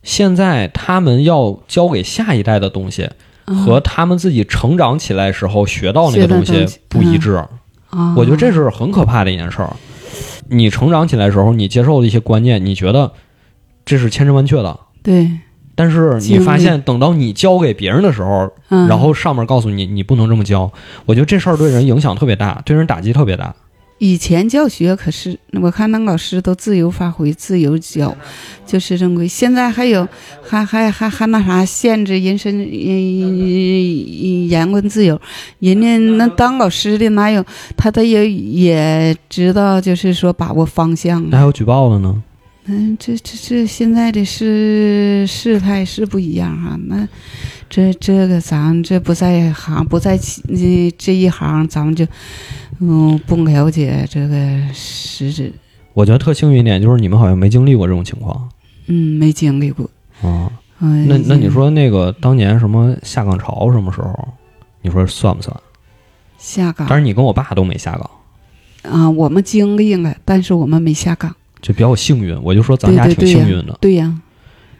[0.02, 3.08] 现在他们要教给下一代的东西，
[3.46, 7.34] 和他们自己成长起来时候学到那个东西不一致。
[7.90, 9.74] 啊，我觉得这是很可怕的一件事儿。
[10.48, 13.12] 你成长起来时候，你接受的一些观念，你觉得
[13.84, 15.30] 这是千真万确的，对，
[15.74, 20.70] 但是你发现等到你教给别人的时候，嗯，然后上面告诉你你不能这么教，
[21.04, 23.54] 我觉得这事儿对人影响特别大，对人打击特别大。
[23.98, 28.14] 以前教学可是我看那老师都自由发挥、自由教，
[28.66, 29.26] 就是正规。
[29.26, 30.06] 现在还有
[30.42, 35.18] 还还还还那啥限制人身言言论自由，
[35.60, 37.44] 人家那当老师的哪有
[37.76, 41.28] 他他也也知道，就是说把握方向啊。
[41.30, 42.22] 那还有举报了呢？
[42.68, 47.06] 嗯，这这这现在的事事态是不一样哈、那
[47.70, 52.04] 这这个咱这不在行，不在其这这一行，咱们就
[52.78, 54.36] 嗯不了解这个
[54.72, 55.52] 实质，
[55.94, 58.48] 我觉得特幸运一点就是你们好像没经历过这种情况
[58.86, 59.88] 嗯，没经历过。
[60.22, 60.50] 啊。
[60.78, 64.28] 嗯，那那你说那个当年什么下岗潮什么时候？
[64.82, 65.56] 你说算不算？
[66.38, 71.34] 下岗但是你跟我爸都没下岗，啊，我们经历了，但是我们没下岗。
[71.62, 72.38] 就比较幸运。
[72.42, 73.76] 我就说咱家挺幸运的。
[73.80, 74.20] 对呀，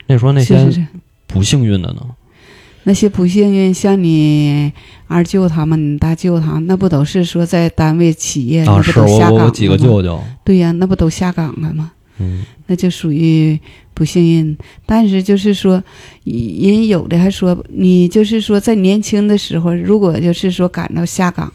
[0.07, 0.87] 那你说那些。
[1.27, 2.07] 不幸运的呢？
[2.89, 4.73] 那些不幸运，像你
[5.09, 9.51] 二舅他们、你大舅他们，那不都是说在单位、企业，啊，那不都下岗了吗？
[9.53, 11.91] 舅舅，对呀，那不都下岗了吗？
[12.19, 13.59] 嗯，那就属于
[13.97, 14.57] 不幸运。
[14.85, 15.83] 但是就是说，
[16.25, 21.51] 人有的还说，你就是说在年轻的时候，如果就是说赶到下岗，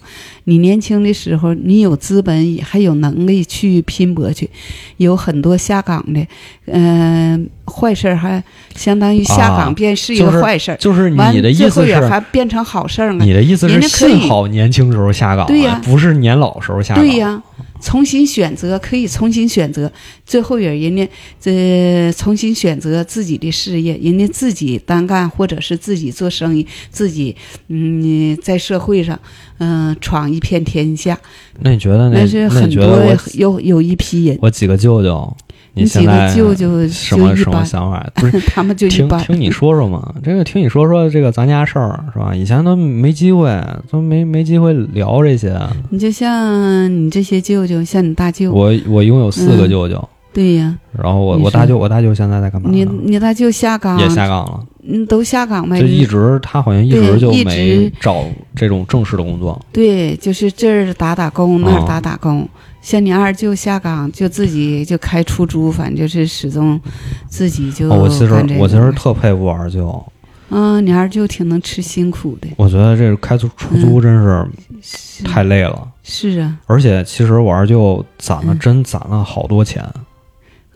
[0.46, 4.50] 你年轻的时候你有资本还有能力去拼搏去，
[4.98, 6.28] 有很多下岗的，
[6.66, 8.44] 嗯、坏事儿还
[8.76, 10.78] 相当于下啊岗便是一个坏事儿。
[10.78, 13.24] 就是完你的意最后也思是，还变成好事儿了。
[13.24, 17.04] 你的意思是幸好年轻时候下岗了，对呀不是年老时候下岗。
[17.04, 17.42] 对呀，
[17.80, 19.92] 重新选择可以重新选择，
[20.26, 21.08] 最后也人家
[21.40, 27.36] 这重新选择自己的事业，人家自己单干或者是自己做生意，自己
[27.68, 29.20] 嗯在社会上
[29.58, 31.20] 嗯、闯一片天下，
[31.60, 32.98] 那你觉得那那是很多
[33.34, 35.36] 有有一批人，我几个舅舅，
[35.74, 38.10] 你几个舅舅什么什么想法？
[38.16, 39.22] 不是 他们就听般。
[39.26, 42.34] 听你说说嘛，这个听你说说这个咱家事儿是吧？
[42.34, 45.60] 以前都没机会，都没没机会聊这些。
[45.90, 52.86] 你就像你这些舅舅，像你大舅，我我拥有四个嗯舅舅，对呀，然后我我大舅我大舅现在在干嘛你？
[52.86, 55.80] 你大舅下岗，也下岗了，嗯，都下岗呗。
[55.80, 58.24] 就一直他好像一直就没找
[58.56, 59.60] 这种正式的工作。
[59.74, 62.48] 对，就是这儿打打工，那哦儿打打工。
[62.82, 66.80] 像你二舅下岗，就自己就开出租，反正就是始终
[67.28, 70.04] 自己就哦，我其实我其实特佩服我二舅，
[70.50, 74.48] 嗯，你二舅挺能吃辛苦的，我觉得这开出出租真是
[74.82, 75.24] 是。
[75.24, 78.60] 太累了，是啊，而且其实我二舅攒了嗯。
[78.60, 79.86] 真攒了好多钱。
[79.94, 80.02] 嗯，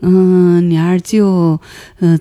[0.00, 1.58] 你二舅
[2.00, 2.18] 嗯、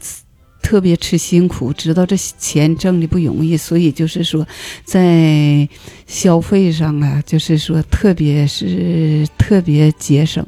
[0.61, 4.45] 特别吃辛苦，知道这钱挣的不容易，所以就是说
[4.83, 5.67] 在
[6.07, 10.43] 消费上啊，就是说特别是特别节省，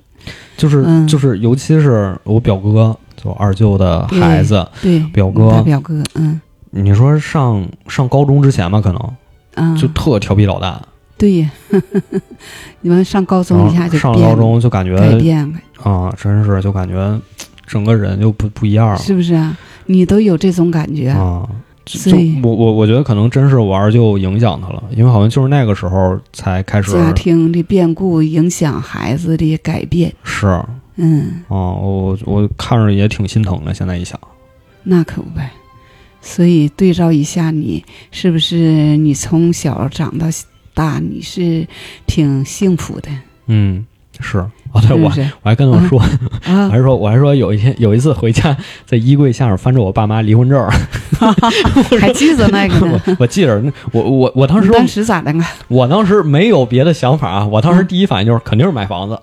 [0.58, 1.08] 就是、嗯。
[1.08, 5.52] 就是，尤其是我表哥，就二舅的孩子，对，表哥。
[5.52, 6.42] 大表哥，嗯。
[6.72, 9.16] 你说上上高中之前吧，可能
[9.56, 10.80] 嗯，就特调皮捣蛋，
[11.18, 11.52] 对呀，
[12.82, 17.20] 你们上高中一下就高中就感觉改变了，啊，真是就感觉
[17.66, 19.58] 整个人就不不一样了是不是啊？
[19.88, 21.48] 你都有这种感觉，啊。
[21.86, 30.48] 就就所以我我我觉得可能真是我二舅影响他了，因为好像就是那个时候才开始家庭的变故影响孩子的改变，是
[30.98, 33.74] 嗯哦，我我看着也挺心疼的。
[33.74, 34.20] 现在一想，
[34.84, 35.50] 那可不呗。
[36.20, 40.28] 所以对照一下你，是不是你从小长到
[40.78, 41.66] 大，你是
[42.06, 43.10] 挺幸福的，
[43.48, 43.84] 嗯，
[44.20, 44.38] 是
[44.74, 45.12] 哦，对我？
[45.42, 50.70] 我还跟我说，我啊， 还说我还说有一天有一次回家，在衣柜下面翻着我爸妈离婚证儿，
[52.00, 53.02] 还记得那个呢。
[53.08, 55.44] 我我记着，那我我我当时当时咋的呢？
[55.68, 59.20] 我当时没有别的想法啊，我当时第一反应就是肯定是买房子，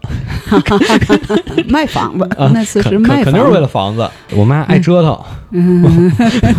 [1.68, 4.08] 卖房子，啊那次是卖房子，肯肯定是为了房子。
[4.36, 5.18] 我妈爱折腾，
[5.50, 6.10] 嗯，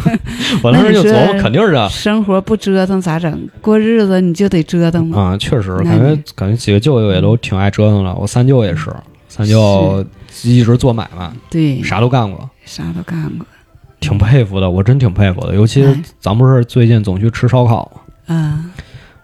[0.64, 3.50] 我当时就琢磨肯定是啊生活不折腾咋整？
[3.62, 5.20] 过日子你就得折腾嘛。
[5.22, 8.94] 啊，确实感觉感觉几个舅舅也都挺爱折腾的，我三舅也是，
[9.28, 10.04] 三舅
[10.44, 12.50] 一直做买卖，对，啥都干过。
[12.66, 13.46] 啥都干过。
[14.00, 15.56] 挺佩服的，我真挺佩服的。
[15.56, 15.86] 尤其
[16.20, 18.02] 咱不是最近总去吃烧烤吗？
[18.28, 18.72] 嗯，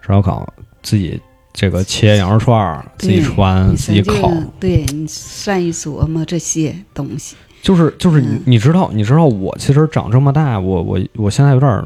[0.00, 0.46] 吃烧烤
[0.82, 1.20] 自己
[1.52, 7.36] 这个切羊肉串儿，自己穿，自己烤，对你善于琢磨这些东西。
[7.60, 11.84] 就是就是你嗯你知道你知道我其实长这么大，我我我现在有点儿，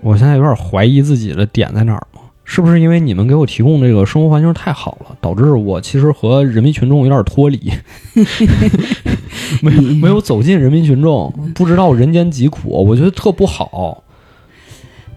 [0.00, 2.22] 我现在有点儿怀疑自己的点在哪儿吗？
[2.44, 7.70] 是不是因为你们给我提供这个生活环境太好了，导致我其实和人民群众有点脱离，
[9.60, 14.02] 没有没有走进人民群众，不知道人间疾苦，我觉得特不好，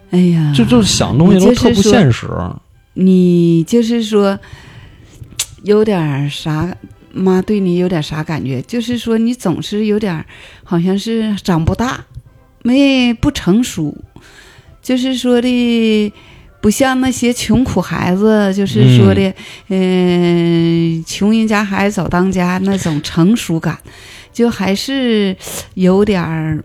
[0.10, 2.28] 哎呀，就就想东西都特不现实。
[2.93, 4.39] 你就是说
[5.63, 6.75] 有点儿啥，
[7.13, 8.62] 妈对你有点啥感觉？
[8.62, 10.25] 就是说你总是有点儿
[10.63, 12.06] 好像是长不大，
[12.63, 13.95] 没不成熟，
[14.82, 16.13] 就是说的。
[16.62, 19.34] 不像那些穷苦孩子，就是说的，
[19.69, 23.80] 嗯、穷人家孩子早当家那种成熟感，
[24.32, 25.36] 就还是
[25.73, 26.63] 有点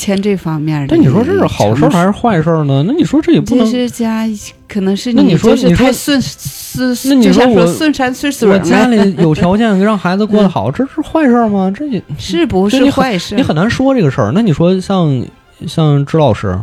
[0.00, 0.86] 儿欠这方面的。
[0.88, 2.82] 但你说这是好事儿还是坏事儿呢？
[2.86, 3.66] 那你说这也不这能。
[3.66, 4.26] 是家，
[4.66, 11.70] 可能是那你说就是你说太顺顺，那你说我顺山顺水我，家里有条件 让孩子过得好，这是坏事儿吗？
[11.76, 13.34] 这也 是不是坏事？
[13.34, 14.32] 你很难说这个事儿。
[14.34, 15.24] 那你说像
[15.66, 16.58] 像支老师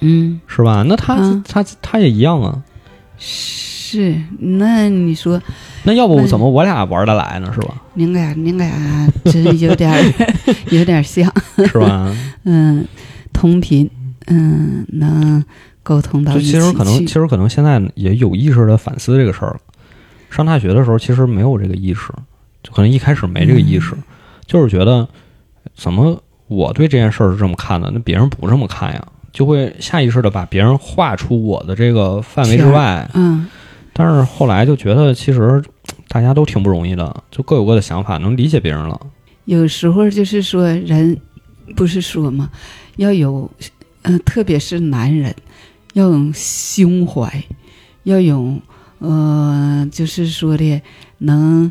[0.00, 0.84] 嗯，是吧？
[0.88, 2.62] 那他、嗯他他也一样啊。
[3.18, 4.16] 是。
[4.38, 5.40] 那你说，
[5.84, 7.50] 那要不怎么我俩玩得来呢？
[7.54, 7.74] 是吧？
[7.94, 8.70] 您俩您俩
[9.24, 10.00] 真有点儿
[10.70, 11.32] 有点儿像，
[11.66, 12.14] 是吧？
[12.44, 12.86] 嗯，
[13.32, 13.88] 同频，
[14.26, 15.44] 嗯，能
[15.82, 19.60] 沟通到一起其实可能，其实可能现在也有意识的反思这个事儿了。
[20.30, 22.12] 上大学的时候，其实没有这个意识，
[22.62, 24.02] 就可能一开始没这个意识，嗯
[24.46, 25.06] 就是觉得
[25.74, 33.08] 怎么我对这件事儿是这么看的，那别人不这么看呀，就会下意识的把别人划出我的这个范围之外。
[33.14, 33.46] 嗯，
[33.92, 35.62] 但是后来就觉得，其实
[36.08, 39.00] 大家都挺不容易的，就各有各的想法，能理解别人了。
[39.44, 41.20] 有时候就是说人，
[41.76, 42.50] 不是说嘛，
[42.96, 43.50] 要有，
[44.02, 45.34] 嗯、特别是男人，
[45.94, 47.44] 要有胸怀，
[48.04, 48.56] 要有，
[49.00, 50.80] 嗯，就是说的
[51.18, 51.70] 能，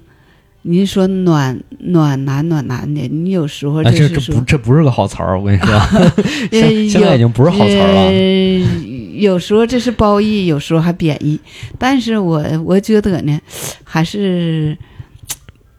[0.64, 6.14] 您说暖暖男暖男的，你有时候这，是说，这这不这不是个好词儿，我跟你说， 呃
[6.52, 8.02] 现现在已经不是好词儿了。
[8.08, 11.40] 呃有时候这是褒义，有时候还贬义，
[11.78, 13.40] 但是我我觉得呢，
[13.84, 14.76] 还是，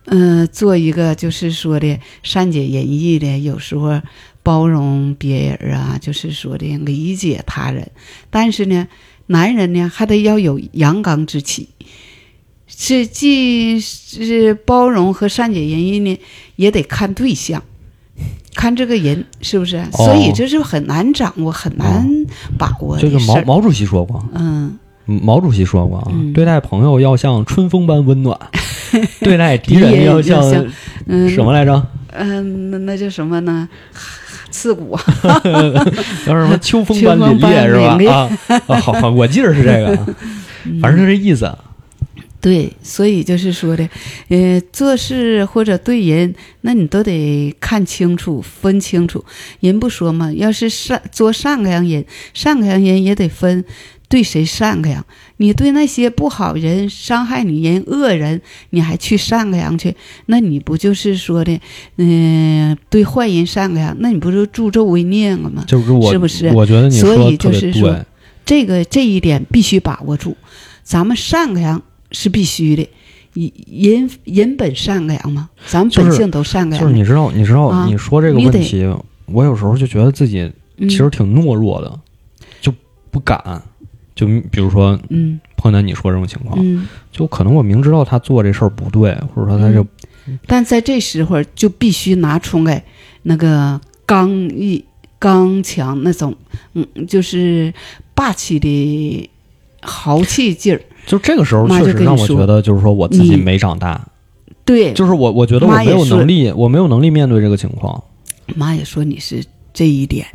[0.05, 4.01] 嗯、做一个就是说的善解人意的，有时候
[4.45, 7.91] 包容别人啊，就是说的理解他人，
[8.31, 8.87] 但是呢，
[9.27, 11.69] 男人呢还得要有阳刚之气。
[12.77, 16.19] 是既是包容和善解人意呢，
[16.57, 17.63] 也得看对象，
[18.55, 19.83] 看这个人是不是？
[19.93, 22.07] 所以这是很难掌握、很难
[22.59, 23.09] 把握这。
[23.09, 28.39] 个毛毛主席说过，嗯，毛主席说过啊，嗯对待朋友要像春风般温暖，
[29.21, 30.67] 对待敌人要 要像像
[31.07, 31.87] 嗯，什么来着？
[32.15, 33.69] 嗯、那那叫什么呢？
[34.51, 35.41] 刺骨啊，
[36.27, 37.75] 叫什么秋风般凛冽是
[38.07, 38.29] 吧？
[38.49, 40.07] 啊，啊好好，我记得是这个，啊
[40.83, 41.51] 反正就这意思。
[42.43, 43.89] 对，所以就是说的，
[44.29, 49.25] 呃，做事或者对人，那你都得看清楚、分清楚。
[49.61, 53.65] 人不说嘛，要是善做善良人，善良人也得分
[54.09, 55.07] 对谁善良。
[55.37, 58.41] 你对那些不好人、伤害你人、恶人，
[58.71, 59.95] 你还去善良去，
[60.27, 61.61] 那你不就是说的，
[61.97, 65.63] 嗯、对坏人善良，那你不就助纣为虐了吗？
[65.69, 68.05] 就是我，是不是我觉得你说所以就是说对。
[68.45, 70.37] 这个这一点必须把握住。
[70.83, 71.81] 咱们善良
[72.13, 72.89] 是必须的，
[73.35, 73.53] 以
[73.85, 76.81] 人人本善良嘛，咱们本性都善良。
[76.81, 78.87] 就是你知道，你知道，啊你说这个问题，
[79.27, 81.99] 我有时候就觉得自己嗯其实挺懦弱的，
[82.61, 82.73] 就
[83.11, 83.63] 不敢。
[84.15, 89.87] 就比如说嗯碰见你说这种情况，嗯，就可能我明知道他做这事儿不对，或者说他就
[90.47, 92.85] 但在这时候就必须拿出来
[93.23, 94.85] 那个刚毅、
[95.19, 96.37] 刚强那种，
[96.75, 97.73] 嗯，就是
[98.15, 99.31] 霸气的
[99.81, 100.83] 豪气劲儿。
[101.07, 104.07] 就这个时候确实让我觉得，就是说我自己没长大，
[104.65, 108.03] 对，就是我我觉得我没有能力，我没有能力面对这个情况。
[108.55, 110.27] 妈也说你是这一点，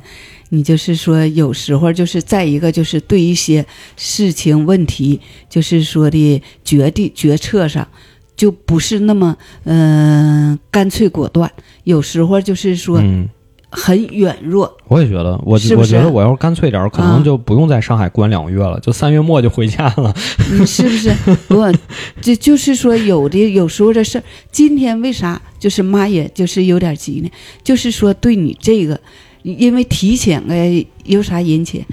[0.50, 3.66] 你就是说有时候就是再一个就是对一些
[3.96, 7.88] 事情问题，就是说的决定决策上。
[8.36, 11.52] 就不是那么嗯、呃干脆果断，
[11.86, 13.28] 有时候就是说嗯，
[13.70, 20.16] 很软弱，我也觉得，我我觉得我要是干脆点儿，可啊能就不用在上海关两个月了，就三月末就回家了。
[20.52, 21.14] 你，是不是？
[21.54, 21.74] 我，
[22.22, 27.30] 这就是说有的有时候这事儿，今天为啥就是妈也就是有点急呢？
[27.64, 29.00] 就是说对你这个，
[29.44, 31.84] 因为提起来有啥引起，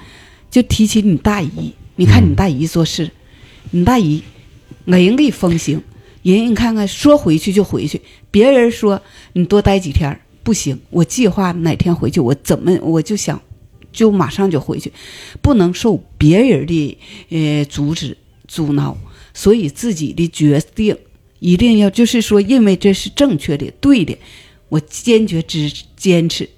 [0.51, 3.11] 就提起你大姨，你看你大姨做事，
[3.73, 4.23] 你大姨
[4.87, 5.83] 俺人给风行，
[6.23, 8.01] 人你看看说回去就回去，
[8.31, 9.03] 别人说
[9.33, 13.41] 你多待几天儿不行，我计划哪天回去，我怎么我就想
[13.91, 14.93] 就马上就回去，
[15.41, 16.99] 不能受别人的
[17.31, 18.17] 呃阻止
[18.47, 18.97] 阻挠，
[19.33, 20.97] 所以自己的决定
[21.39, 24.17] 一定要就是说，因为这是正确的、对的，
[24.69, 26.49] 我坚决支坚持，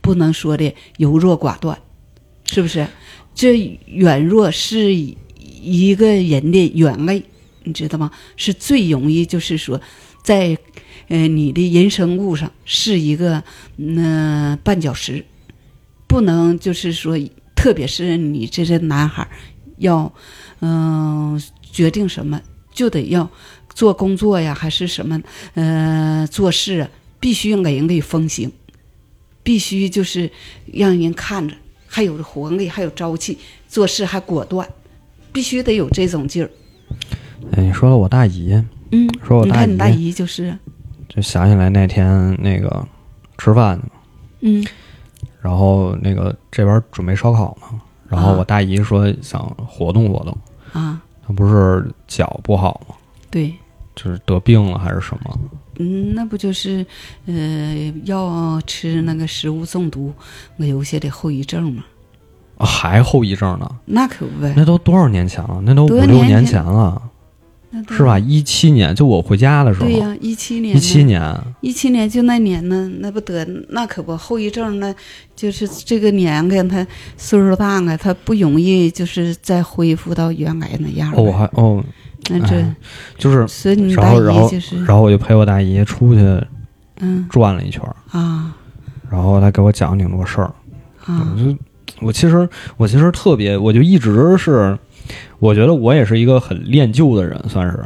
[0.00, 1.78] 不能说的优弱寡断，
[2.46, 2.86] 是不是？
[3.34, 7.22] 这软弱是一个人的软肋，
[7.62, 8.10] 你知道吗？
[8.36, 9.80] 是最容易就是说，
[10.22, 10.56] 在
[11.08, 13.42] 呃你的人生路上是一个
[13.76, 15.24] 嗯、呃绊脚石，
[16.06, 17.18] 不能就是说，
[17.56, 19.28] 特别是你这些男孩儿
[19.78, 20.12] 要
[20.60, 22.40] 嗯、决定什么
[22.72, 23.30] 就得要
[23.74, 25.20] 做工作呀，还是什么
[25.54, 26.90] 呃做事啊，
[27.20, 28.50] 必须给人给风行，
[29.42, 30.30] 必须就是
[30.72, 31.54] 让人看着
[31.86, 33.38] 还有活力，还有朝气，
[33.68, 34.68] 做事还果断，
[35.32, 36.50] 必须得有这种劲儿。
[37.52, 38.52] 哎，你说了我大姨，
[38.90, 40.58] 嗯，说我大姨你看你大姨就是，
[41.08, 42.86] 就想起来那天那个
[43.38, 43.80] 吃饭，
[44.40, 44.64] 嗯
[45.40, 50.36] 然后那个这边准备烧烤嘛，然后啊我大姨说想活动活动，
[50.72, 52.94] 啊，她不是脚不好吗？
[53.30, 53.54] 对，
[53.94, 55.38] 就是得病了还是什么？
[55.80, 56.84] 嗯，那不就是
[57.26, 60.12] 呃要吃那个食物中毒
[60.56, 61.84] 那有些的后遗症吗？
[62.58, 63.70] 啊还后遗症呢？
[63.84, 65.60] 那可不呗，那都多少年前了？
[65.64, 67.00] 那都五六年年前前了，
[67.90, 68.18] 是吧？？
[68.18, 72.08] 一七年，就我回家的时候，对呀、一七年，一七，年，一七年。
[72.08, 74.94] 就那年呢，那不得那可不后遗症，那
[75.36, 81.84] 就是这个年龄他岁数大了，他不容易就是再恢复到原来那样哦，我还哦，
[82.30, 82.76] 那这、哎
[83.18, 86.20] 就是，所以你大然后然后姨就是然后我就陪我大姨出去
[87.00, 87.26] 嗯。
[87.28, 88.54] 转了一圈儿，啊。
[89.10, 90.54] 然后她给我讲了挺多事儿。
[91.04, 91.34] 啊。
[91.34, 91.58] 我就
[92.00, 94.78] 我其实我其实特别，我就一直是，
[95.38, 97.84] 我觉得我也是一个很恋旧的人，算是。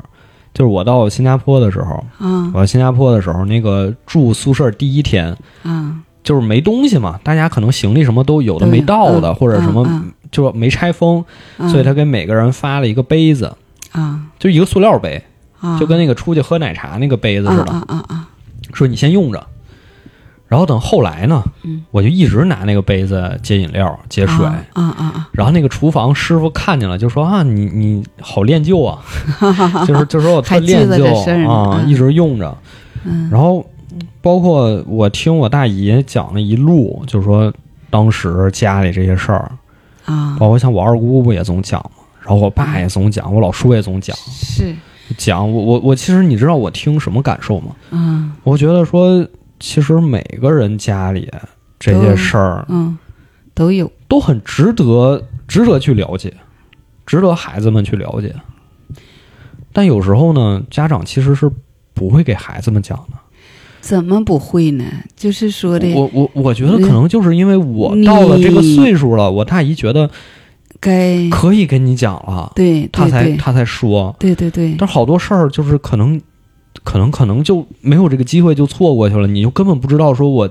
[0.55, 5.35] 就是我到新加坡的时候，嗯我到新加坡的时候，那个住宿舍第一天，
[5.65, 11.25] 嗯就是没东西嘛，大家可能行李什么都有的没到的，嗯或者什么、嗯就没拆封，
[11.59, 13.51] 啊，所以他给每个人发了一个杯子，
[13.93, 14.21] 啊。
[14.39, 15.23] 就一个塑料杯，
[15.61, 15.79] 啊。
[15.79, 18.29] 就跟那个出去喝奶茶那个杯子似的，啊啊啊啊。
[18.73, 19.47] 说你先用着。
[20.53, 21.83] 然后等后来呢，嗯。
[21.91, 24.45] 我就一直拿那个杯子接饮料、接水。
[24.45, 29.03] 啊啊啊然后那个厨房师傅看见了，就说啊，你你好恋旧啊，
[29.41, 31.89] 啊， 就是就说我特还记得恋旧啊，嗯。
[31.89, 32.55] 一直用着。
[33.05, 33.31] 嗯。
[33.31, 33.65] 然后
[34.21, 37.51] 包括我听我大姨讲了一路，就是说
[37.89, 39.51] 当时家里这些事儿，
[40.05, 40.37] 啊。
[40.39, 44.15] 包括像我二姑不也总讲嘛，然后我爸也总讲，我老叔也总讲。
[44.29, 44.75] 是。
[45.17, 45.51] 讲。
[45.51, 47.69] 我我我其实你知道我听什么感受吗？
[47.91, 48.33] 嗯。
[48.45, 49.27] 我觉得说，
[49.63, 51.31] 其实每个人家里
[51.79, 52.99] 这些事儿嗯
[53.55, 56.35] 都有都很值得值得去了解，
[57.07, 58.35] 值得孩子们去了解。
[59.73, 61.49] 但有时候呢，家长其实是
[61.95, 63.17] 不会给孩子们讲的，
[63.81, 64.85] 怎么不会呢？
[65.15, 70.11] 就是说的我我我觉得可能就是因为我到了这个岁数了，我大姨觉得
[70.81, 74.15] 该可以跟你讲了，对她才她才说。
[74.19, 76.21] 对对对，但好多事儿就是可能，
[76.85, 80.49] 可能可能就没有这个机会就错过去了，你就根本不知道说我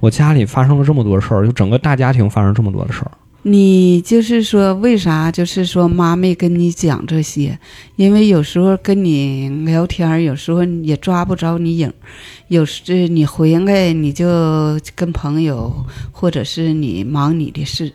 [0.00, 3.10] 我家里发生了这么多事儿，就整个大家庭发生这么多的事儿。
[3.42, 5.30] 你就是说为啥？
[5.30, 7.56] 就是说妈没跟你讲这些，
[7.94, 11.94] 因为有时候跟你聊天儿，有时候也抓不着你影儿，
[12.48, 14.26] 有时你回来你就
[14.96, 15.72] 跟朋友，
[16.10, 17.92] 或者是你忙你的事，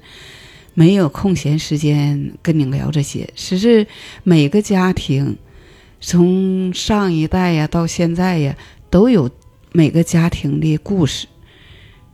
[0.73, 3.29] 没有空闲时间跟你聊这些。
[3.35, 3.85] 实质
[4.23, 5.35] 每个家庭，
[6.01, 8.57] 从上一代呀到现在呀，
[8.89, 9.29] 都有
[9.71, 11.27] 每个家庭的故事，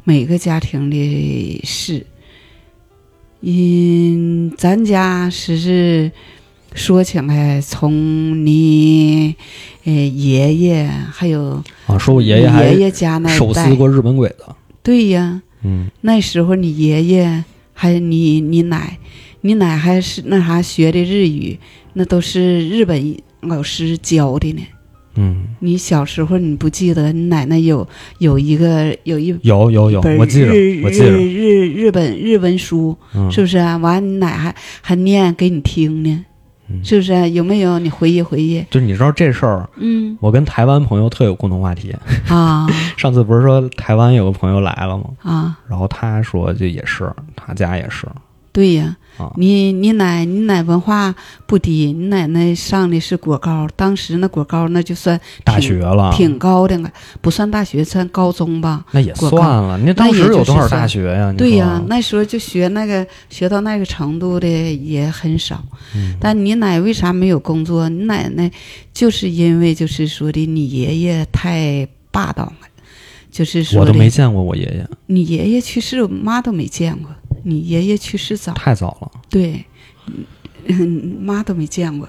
[0.03, 2.05] 每个家庭的事。
[3.39, 6.11] 嗯，咱家是是
[6.73, 9.35] 说起来，从你
[9.85, 14.45] 呃爷爷还有啊，说我爷爷还爷爷家那手撕过日本鬼子。
[14.83, 18.97] 对呀，嗯那时候你爷爷还有你你奶，
[19.41, 21.57] 你奶还是那啥学的日语，
[21.93, 24.61] 那都是日本老师教的呢。
[25.19, 27.87] 嗯，你小时候你不记得你奶奶有
[28.19, 30.51] 有一个有一有有有，我记着，
[30.83, 31.09] 我记着。
[31.09, 33.77] 日日日本日文书，嗯，是不是啊？
[33.77, 36.25] 完，你奶还还念给你听呢，
[36.69, 37.79] 嗯是不是啊、有没有？
[37.79, 38.63] 你回忆回忆。
[38.69, 41.95] 就你知道这事儿，嗯我跟台湾朋友特有共同话题。
[42.29, 45.05] 啊上次不是说台湾有个朋友来了吗？
[45.23, 48.05] 啊，然后他说就也是，他家也是
[48.51, 48.97] 对呀，啊。
[49.35, 51.13] 你你奶你奶文化
[51.45, 56.91] 不低，你奶奶上的是国高，当时那国高那就算大学了，挺高的了，
[57.21, 58.85] 不算大学，算高中吧。
[58.91, 59.77] 那也国算了。
[59.79, 61.31] 那当时有多少大学呀？
[61.31, 65.63] 你对呀、说那时候就学那个学到那个程度的也很少。
[65.95, 67.87] 嗯但你奶为啥没有工作？
[67.89, 68.51] 你奶奶
[68.93, 72.67] 就是因为就是说的你爷爷太霸道了，
[73.31, 77.11] 就是说的我都没见过我爷爷，你爷爷去世，我妈都没见过。
[77.47, 79.11] 你爷爷去世早，太早了。
[79.29, 79.63] 对，
[80.65, 82.07] 嗯，妈都没见过。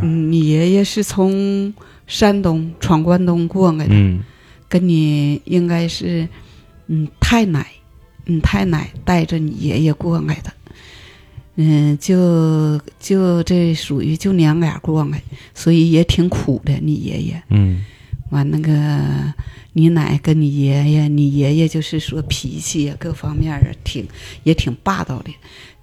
[0.00, 1.74] 嗯，你爷爷是从
[2.06, 4.22] 山东闯关东过来的，嗯
[4.68, 6.28] 跟你应该是，
[6.86, 7.66] 嗯，太奶，
[8.26, 10.52] 嗯，太奶带着你爷爷过来的，
[11.56, 15.20] 嗯，就就这属于就娘俩过来，
[15.52, 16.72] 所以也挺苦的。
[16.80, 17.84] 你爷爷嗯
[18.30, 19.32] 完那个，
[19.74, 24.06] 你奶跟你爷爷，你爷爷就是说脾气呀各方面儿挺
[24.42, 25.30] 也挺霸道的，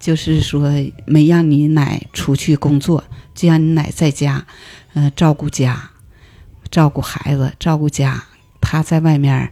[0.00, 0.70] 就是说
[1.06, 4.44] 没让你奶出去工作，就让你奶在家，
[4.94, 5.90] 呃，照顾家，
[6.70, 8.24] 照顾孩子，照顾家。
[8.60, 9.50] 他在外面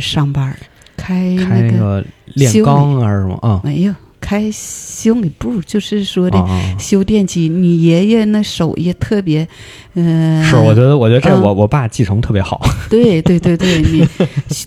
[0.00, 0.56] 上班儿，
[0.96, 3.60] 开开那那个个炼钢啊还是什么啊？
[3.62, 6.42] 没有开修理部，就是说的！
[6.78, 7.46] 修电机。
[7.46, 9.46] 你爷爷那手艺特别，
[9.92, 14.08] 嗯、是，我觉得，我觉得这嗯我我爸继承特别好， 对对对对，你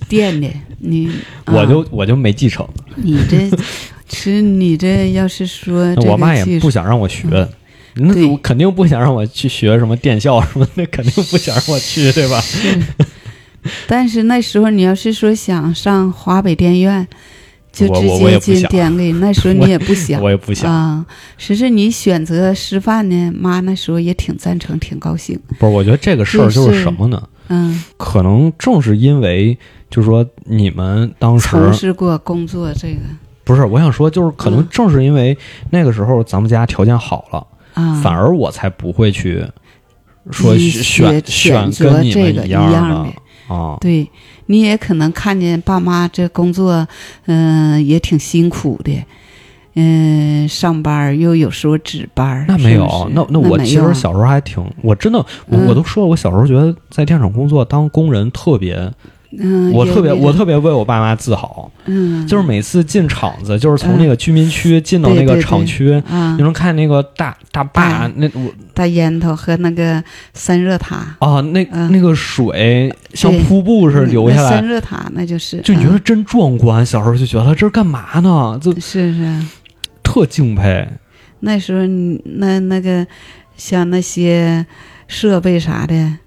[0.07, 0.47] 电的
[0.77, 1.09] 你，
[1.47, 2.67] 我啊就我就没继承。
[2.95, 3.49] 你这，
[4.13, 7.23] 是你这要是说这个我妈也不想让我学，
[7.95, 12.39] 那肯定不想让我去学什么电校什么 那，肯定不想让我去，对吧？
[12.41, 12.79] 是，
[13.87, 17.07] 但是那时候你要是说想上华北电院，
[17.78, 20.71] 就直接进不想， 那时候你也不想我也不想。
[20.73, 21.05] 啊。
[21.38, 25.39] 实质你选择师范呢，妈那时候也挺赞成，挺高兴。
[25.59, 27.21] 不是，我觉得这个事儿就是什么呢？
[27.49, 29.57] 嗯，可能正是因为，
[29.89, 32.99] 就是说你们当时从事过工作这个
[33.45, 35.38] 不是，我想说，就是可能嗯正是因为
[35.69, 39.41] 那个时候咱们家条件好了，啊，反而我才不会去
[40.30, 43.78] 说选选选择跟你这个一样的啊。
[43.80, 44.09] 对，
[44.47, 46.87] 你也可能看见爸妈这工作，
[47.27, 49.03] 嗯、也挺辛苦的，
[49.75, 53.13] 嗯、上班儿又有时候值班儿，那没有，是是？
[53.13, 55.67] 那那我其实小时候还挺，我真的，我嗯。
[55.67, 58.93] 我都说了，我小时候觉得在电厂工作当工人特别，嗯，
[59.71, 76.83] 我特别我特别为我爸妈自豪，嗯，就是每次进厂子，就是从那个居民区进到那个厂区，啊你，能看那个大大坝，那我大烟头和那个散热塔啊，那嗯那个水像瀑布似的流下来散，热塔那就是，就你觉得嗯真壮观。
[76.83, 78.59] 小时候就觉得这是干嘛呢？
[78.61, 79.45] 就是是，
[80.03, 80.88] 特敬佩。
[81.41, 83.05] 那时候你那那个
[83.55, 84.65] 像那些
[85.07, 86.17] 设备啥的。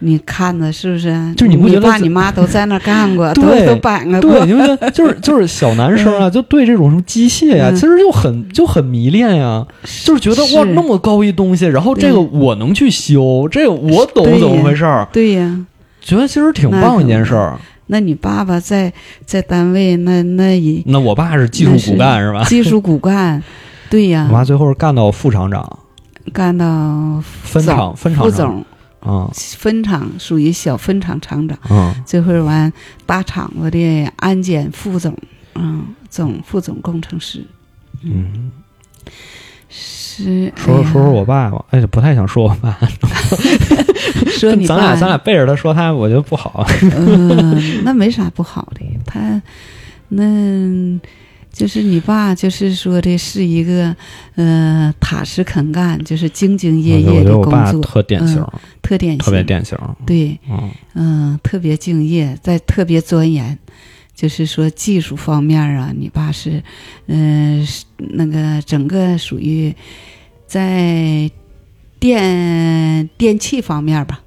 [0.00, 1.34] 你看着是不是？
[1.36, 4.20] 就是你不觉得这爸你妈都在那儿干过， 都对都摆过。
[4.20, 9.66] 对，你们觉得就是就是小男生啊，就对这种什么机械呀、嗯其实就很就很迷恋呀，
[10.04, 15.64] 就是觉得哇那么高一东西，然后这个我能去修，这个我懂怎么回事儿，对呀，
[16.00, 17.58] 觉得其实挺棒一件事儿。
[17.90, 18.92] 那你爸爸在
[19.24, 22.44] 在单位那那也那我爸是技术骨干是吧？
[22.44, 23.42] 技术骨干，
[23.88, 25.78] 对呀我，妈最后是干到副厂长、
[26.32, 28.64] 干到分厂、分厂长副总，
[29.00, 31.94] 啊分厂属于小分厂厂长，嗯。
[32.06, 32.72] 这会儿完
[33.06, 35.16] 大厂子的安检副总，
[35.54, 37.44] 嗯，总副总工程师。
[38.02, 38.50] 嗯，
[39.68, 40.52] 是。
[40.56, 42.76] 说说说我爸吧，哎，不太想说我爸，
[44.30, 44.76] 说你爸。
[44.76, 46.66] 咱俩咱俩背着他说他，我觉得不好。
[46.96, 49.40] 嗯，那没啥不好的，他
[50.08, 50.24] 那
[51.58, 53.94] 就是你爸，就是说的是一个
[54.36, 58.46] 呃踏实肯干，就是兢兢业业的工作，特典型，
[58.80, 59.76] 特典型，特别典型。
[60.06, 63.58] 对，嗯嗯，特别敬业，在特别钻研。
[64.14, 66.62] 就是说技术方面啊，你爸是，
[67.06, 69.74] 嗯、是那个整个属于
[70.46, 71.30] 在
[72.00, 74.20] 电电器方面吧，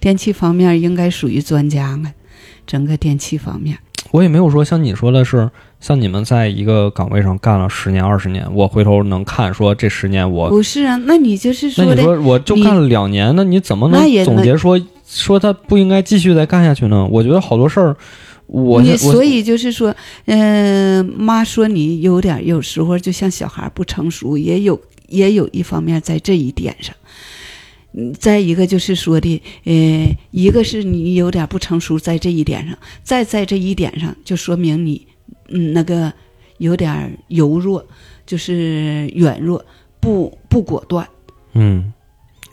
[0.00, 2.12] 电器方面应该属于专家了，
[2.66, 3.76] 整个电器方面。
[4.10, 5.50] 我也没有说像你说的是，
[5.86, 14.76] 像你们在一个岗位上干了十年、二十年，我回头能看说这十年我，不是啊，那你就是说的，那你说我就干了两年，那你怎么能总结说
[15.06, 17.06] 说他不应该继续再干下去呢？
[17.08, 17.96] 我觉得好多事儿，
[18.48, 26.92] 我你所以就是说，嗯、妈说你有点儿有时候就像小孩不成熟，也有也有一方面在这一点上。
[27.92, 35.06] 嗯，再一个就是说的，呃，一个是你有点不成熟，在这一点上，再在这一点上，就说明你，
[35.48, 36.12] 嗯，那个
[36.58, 37.84] 有点儿柔弱，
[38.26, 39.64] 就是软弱，
[40.00, 41.06] 不不果断，
[41.54, 41.92] 嗯，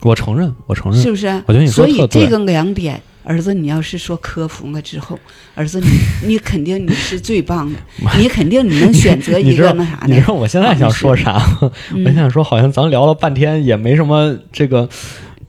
[0.02, 1.26] 我承认，我承认，是不是？
[1.46, 5.18] 我觉得你说所以这个两点，儿子，你要是说克服了之后，
[5.54, 5.88] 儿子你
[6.34, 7.78] 你肯定你是最棒的，
[8.18, 10.14] 你肯定你能选择 一个那啥的。
[10.14, 11.40] 你知道我现在想说啥？
[11.60, 14.88] 我嗯想说，好像咱聊了半天也没什么这个。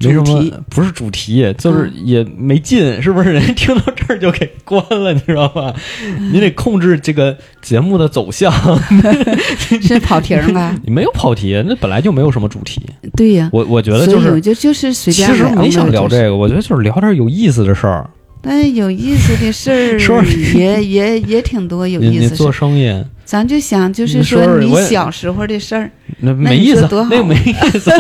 [0.08, 3.32] 没什么主题，不是主题，就是嗯也没劲，是不是？
[3.34, 5.74] 人家听到这儿就给关了，你知道吧？
[6.06, 8.52] 嗯你得控制这个节目的走向。
[9.82, 12.82] 是跑题儿了， 你没有跑题，那本来就没有什么主题。
[13.16, 18.10] 对呀、我我觉得就是我，就就是随其便其实没想聊这个，我觉得就是聊点有意思的事儿。
[18.42, 19.72] 但有意思的事
[20.12, 22.38] 儿也也也挺多有你你意思的事儿。
[22.38, 27.92] 做生意，咱就想就是说说你小时候的事儿，那那没意思多，好那个没意思。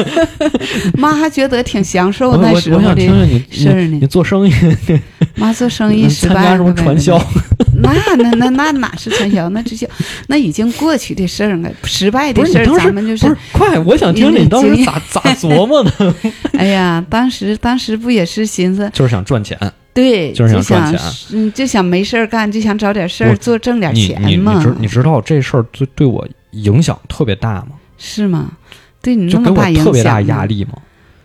[0.98, 3.02] 妈还觉得挺享受那时候的。
[3.50, 4.54] 事儿呢你你做生意，
[5.36, 7.20] 妈做生意失败了，参加什么传销？
[7.82, 9.50] 那 那那那哪是传销？
[9.50, 9.88] 那这就
[10.28, 16.16] 那已经过去的事儿了，失败的事儿咱们就不是快，我想听听你当时咋咋琢磨的，
[16.54, 19.58] 哎呀，当时当时不也是寻思，就是想赚钱。
[19.96, 20.94] 对，就是想
[21.32, 27.70] 嗯，就想没事儿干，就想找点事儿做，挣点你你你，知你知道这事儿对对我影响特别大吗？
[27.98, 28.52] 是吗？
[29.02, 30.74] 对你那么大影响，特别大压力吗？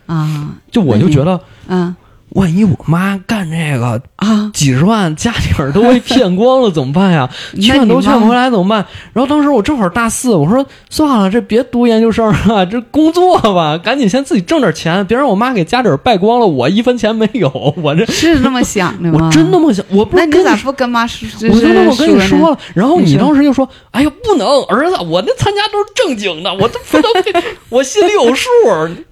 [0.07, 1.97] 啊就我就觉得，啊
[2.31, 4.51] 万一我妈干这个啊！
[4.55, 7.29] 几十万家底儿都被骗光了，怎么办呀？
[7.61, 8.85] 劝都劝不回来怎么办？
[9.13, 17.51] 然后当时我正好大四，我说算了，这别读研究生了，这工作吧， 赶紧先自己挣点钱，别让我妈给家底儿败光了，我一分钱没有。
[17.83, 19.27] 我这是那么想的吗？
[19.29, 21.27] 我真那么想，我不那你咋不跟妈说？
[21.49, 28.49] 我就那么跟你说了，然后你当时就说：“哎呀，不能，儿子，我那参加都是正经的，我都不能，我心里有数。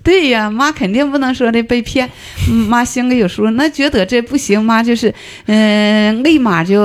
[0.02, 2.10] 对呀，妈肯定不能说这被骗，
[2.50, 3.48] 嗯妈心里有数。
[3.50, 5.14] 那觉得这不行，妈就是，
[5.46, 6.80] 嗯、立马就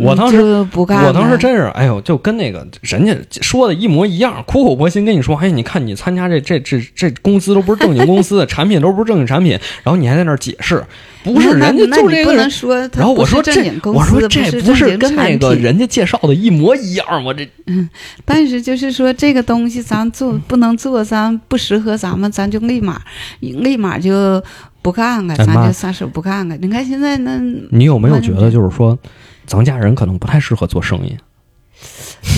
[0.00, 1.08] 我当时就不干了。
[1.08, 9.52] 我当时真是，哎呦，就跟那个人家说的一模一样，苦口婆心跟你说：“哎，你看你参加这这这这公司都不是正经公司的， 产品都不是正经产品，
[9.84, 10.82] 然后你还在那儿解释，
[11.22, 13.52] 不是人家那你不就这个人。”能说他然后我说这
[13.84, 17.32] 我说这不不是跟那个人家介绍的一模一样吗？
[17.34, 17.88] 这 嗯
[18.24, 23.00] 但是就是说这个东西咱做不能做，咱不适合咱们，咱就立马
[23.40, 24.42] 立马就
[24.82, 26.56] 不干了，咱就撒手不干了。
[26.56, 27.38] 你看现在那
[27.70, 28.98] 你有没有觉得就是说，
[29.46, 31.16] 咱家人可能不太适合做生意？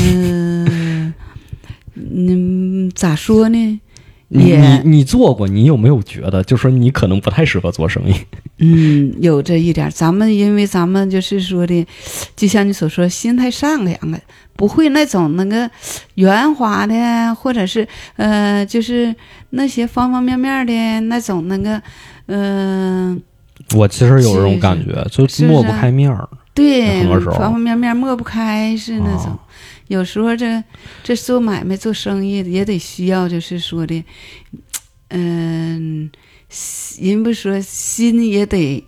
[0.00, 1.14] 嗯
[1.94, 3.80] 嗯咋说呢？
[4.28, 8.14] 你你你做过，你有没有觉得，就说你可能不太适合做生意？
[8.58, 9.90] 嗯，有这一点儿。
[9.90, 11.86] 咱们因为咱们就是说的，
[12.34, 14.18] 就像你所说，心态善良了，
[14.56, 15.70] 不会那种那个
[16.14, 17.86] 圆滑的，或者是
[18.16, 19.14] 呃，就是
[19.50, 21.80] 那些方方面面的那种那个，
[22.26, 23.22] 嗯、
[23.74, 26.28] 我其实有这种感觉，就是抹不开面儿。
[26.54, 29.26] 对，方方面面抹不开是那种。
[29.26, 29.38] 啊
[29.88, 30.64] 有时候这
[31.02, 34.02] 这做买卖做生意的也得需要，就是说的，
[35.10, 36.10] 嗯、
[36.98, 38.82] 人不说心也得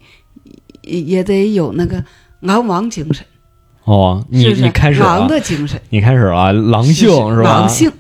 [0.81, 2.03] 也也得有那个
[2.41, 3.27] 昂王精神，
[3.85, 7.61] 哦，你你开始狼，的精神，你开始了，狼性是吧？
[7.61, 7.93] 狼性，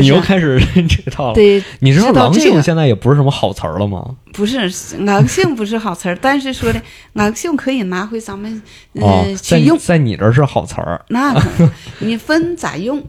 [0.00, 0.20] 你又？
[0.20, 1.34] 开始 这套了。
[1.34, 4.04] 对，你知道狼性现在也不是什么好词儿了吗？
[4.32, 4.70] 不是
[5.04, 6.80] 狼性不是好词儿，但是说的
[7.14, 8.60] 狼性可以拿回咱们
[8.94, 11.00] 呃、哦，在去用，在你这儿是好词儿。
[11.08, 11.68] 那可
[12.00, 13.02] 你分咋用？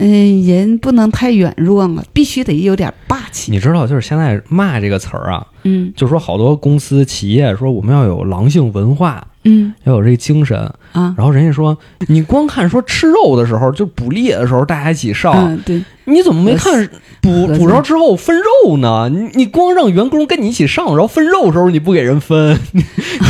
[0.00, 3.50] 嗯，人不能太软弱嘛，必须得有点霸气。
[3.50, 9.74] 你知道，就是现在“骂”这个词儿啊，嗯就说好多公司企业说我们要有狼性文化，嗯。
[9.84, 10.58] 要有这精神。
[10.92, 11.76] 啊，然后人家说，
[12.08, 16.88] 你光看说吃肉的时候，就捕猎的时候大家一起上，嗯对，你怎么没看
[17.20, 18.34] 捕捕着之后分
[18.64, 19.08] 肉呢？
[19.10, 22.58] 你你光让员工跟你一起上，然后分肉的时候你不给人分，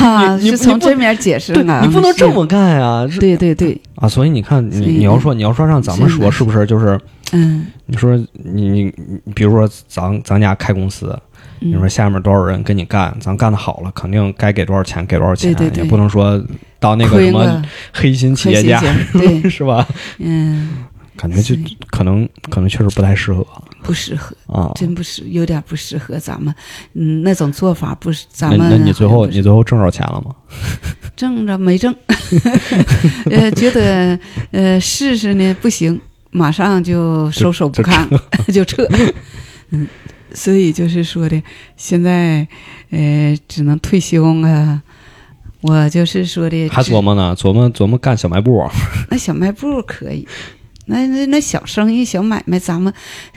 [0.00, 6.64] 啊， 你你不是从这面解释对啊，你不能这么干呀、是对对对，啊，所以你看，你你要说你要说让咱们说，是不是？
[6.64, 6.98] 就是
[7.32, 8.84] 嗯，你说你你
[9.24, 11.16] 你比如说咱咱家开公司，
[11.60, 16.42] 你说嗯下面多少人跟你干，咱干的好了，肯定该给多少钱给多少钱，对对对也不能说
[16.80, 17.62] 到那个什么，
[17.92, 18.80] 黑心企业家，
[19.12, 19.86] 对， 是吧？
[20.18, 20.84] 嗯，
[21.16, 21.54] 感觉就
[21.90, 23.46] 可能可能确实不太适合
[23.82, 24.72] 不适合，啊。
[24.74, 26.54] 真不适有点不适合咱们，
[26.94, 28.70] 嗯，那种做法不是咱那们。
[28.70, 30.34] 那你最后你最后挣着钱了吗？
[31.16, 31.92] 挣着没挣？
[33.30, 34.16] 呃，觉得
[34.52, 36.00] 呃试试呢不行，
[36.30, 38.08] 马上就收手不看，
[38.52, 38.86] 就撤。
[39.70, 39.86] 嗯，
[40.32, 41.42] 所以就是说的，
[41.76, 42.46] 现在
[42.90, 44.82] 呃只能退休啊。
[45.60, 48.64] 我就是说的，还琢磨呢，琢磨琢磨干小卖部。
[49.10, 50.26] 那小卖部可以，
[50.86, 52.92] 那那那小生意、小买卖，咱们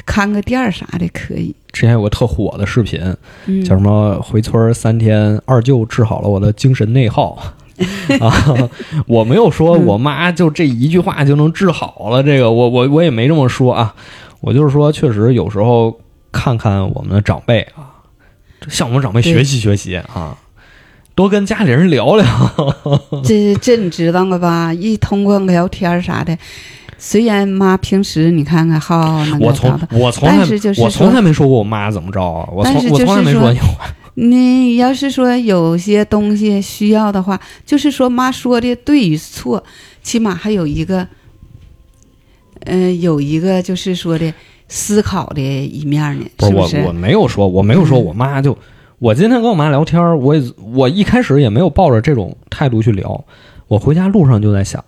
[0.05, 1.55] 看个店儿啥的可以。
[1.71, 3.01] 之前有个特火的视频，
[3.47, 7.41] 嗯，叫什么“回村儿三天，二舅治好了我的精神内耗”
[8.19, 8.69] 啊！
[9.07, 13.93] 我没有说嗯我妈就这一句话就能治好了，这个我我我也没这么说啊。
[14.41, 15.99] 我就是说，确实有时候
[16.32, 17.93] 看看我们的长辈啊，
[18.67, 20.36] 向我们长辈学习学习啊，
[21.13, 22.25] 多跟家里人聊聊。
[23.23, 24.73] 这这你知道了吧？
[24.73, 26.36] 一通过聊天啥的，
[26.97, 33.59] 虽然妈平时你看看好我从我从来但是就是我从来没说过我妈怎么着啊，我从我从来没就是说你
[34.16, 39.64] 你要是说有些东西需要的话，就是说妈说的对与错，
[40.03, 41.07] 起码还有一个，
[42.66, 44.34] 嗯、有一个就是说的
[44.68, 46.88] 思考的一面呢，不是我？
[46.88, 48.57] 我没有说，我没有说我妈就，
[48.99, 50.43] 我今天跟我妈聊天，我也
[50.74, 53.24] 我一开始也没有抱着这种态度去聊，
[53.68, 54.84] 我回家路上就在想，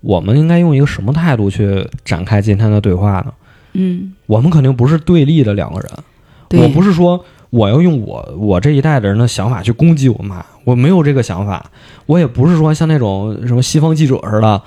[0.00, 3.32] 我们应该用一个什么态度去展开今天的对话呢？
[3.72, 11.64] 嗯，我们肯定不是对立的两个人，我不是说我要用我我这一代的人的想法去攻击我妈，我没有这个想法，
[12.06, 14.60] 我也不是说像那种什么西方记者似的。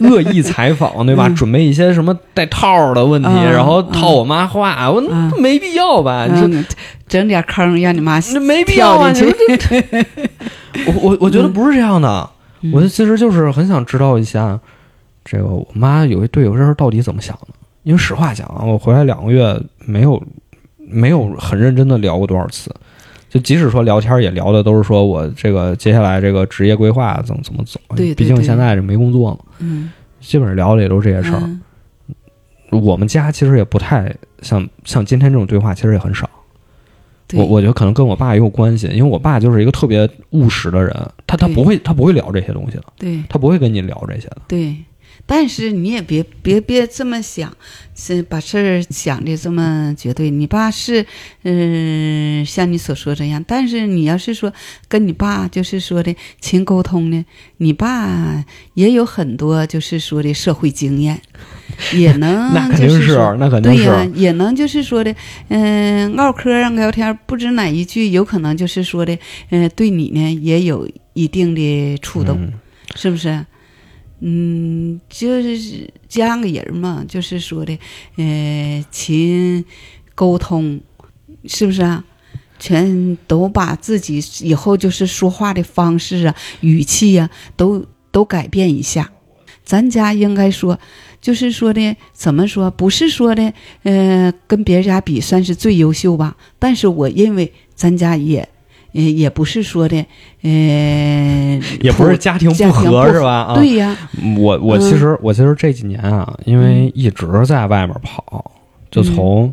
[0.00, 1.26] 恶意采访，对吧？
[1.26, 6.26] 嗯准备一些什么带套儿的问题，嗯然后套我妈话，我嗯没必要吧？
[6.30, 6.62] 你说嗯，
[7.08, 9.10] 整点坑让你妈那没必要啊！
[9.10, 9.86] 你跳说进去。
[9.90, 10.06] 这，
[10.84, 12.28] 我我我觉得不是这样的。
[12.60, 14.60] 嗯我其实就是很想知道一下，
[15.24, 17.54] 这个我妈有一队友这事到底怎么想的。
[17.84, 20.22] 因为实话讲啊，我回来两个月没有
[20.92, 22.70] 没有很认真的聊过多少次，
[23.28, 27.80] 就即使说聊天也聊的都是说我这个接下来这个职业规划怎么怎么走。
[27.96, 29.90] 毕竟现在这没工作嘛，嗯，
[30.20, 31.40] 基本上聊的也都是这些事儿。
[31.42, 31.60] 嗯
[32.70, 36.26] 我们家其实也不太像像今天这种对话，其实也很少。
[37.34, 40.90] 我我觉得可能跟我爸也有关系，因为我爸就是一个特别务实的人，
[41.26, 44.38] 他他不会他不会聊这些东西的，对他不会跟你聊这些的。
[44.48, 44.74] 对，
[45.24, 47.56] 但是你也别别别这么想，
[47.94, 50.28] 是把事儿想的这么绝对。
[50.30, 51.06] 你爸是，
[51.44, 54.52] 嗯、像你所说这样，但是你要是说
[54.88, 57.24] 跟你爸就是说的勤沟通呢，
[57.58, 58.44] 你爸
[58.74, 61.20] 也有很多就是说的社会经验，
[61.94, 63.78] 也能那肯定就是说那肯定是。
[63.78, 65.14] 对呀、也能就是说的，
[65.48, 69.16] 嗯、唠嗑儿聊天儿，不知哪一句有可能就是说的，
[69.50, 72.36] 嗯、对你呢也有一定的触动。
[72.40, 72.52] 嗯
[72.94, 73.46] 是不是？
[74.24, 77.76] 嗯，就是这样个人嘛，就是说的，
[78.16, 79.64] 呃，勤
[80.14, 80.80] 沟通，
[81.46, 82.04] 是不是啊？
[82.60, 89.10] 全都把自己以后就是说话的方式啊、语气呀、都都改变一下。
[89.64, 90.78] 咱家应该说，
[91.20, 92.70] 就是说的，怎么说？
[92.70, 93.52] 不是说的，
[93.82, 96.36] 呃，跟别人家比算是最优秀吧。
[96.60, 98.48] 但是我认为咱家也，
[98.94, 99.96] 呃，也不是说的，
[100.42, 103.30] 呃，也不是家庭不和是吧？
[103.30, 103.96] 啊，对呀，
[104.38, 108.52] 我我其实、我其实这几年啊，因为一直在外面跑，
[108.90, 109.52] 就从、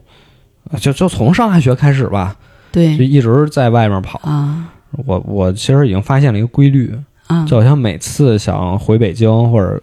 [0.79, 2.35] 就就从上大学开始吧，
[2.71, 4.19] 对就一直在外面跑。
[4.23, 4.69] 啊
[5.05, 6.91] 我我其实已经发现了一个规律，
[7.27, 9.79] 啊，就好像每次想回北京或者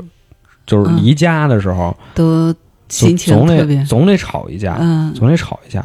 [0.66, 5.82] 就是离家的时候，都就心情总特别得，总得吵一架，嗯总得吵一架。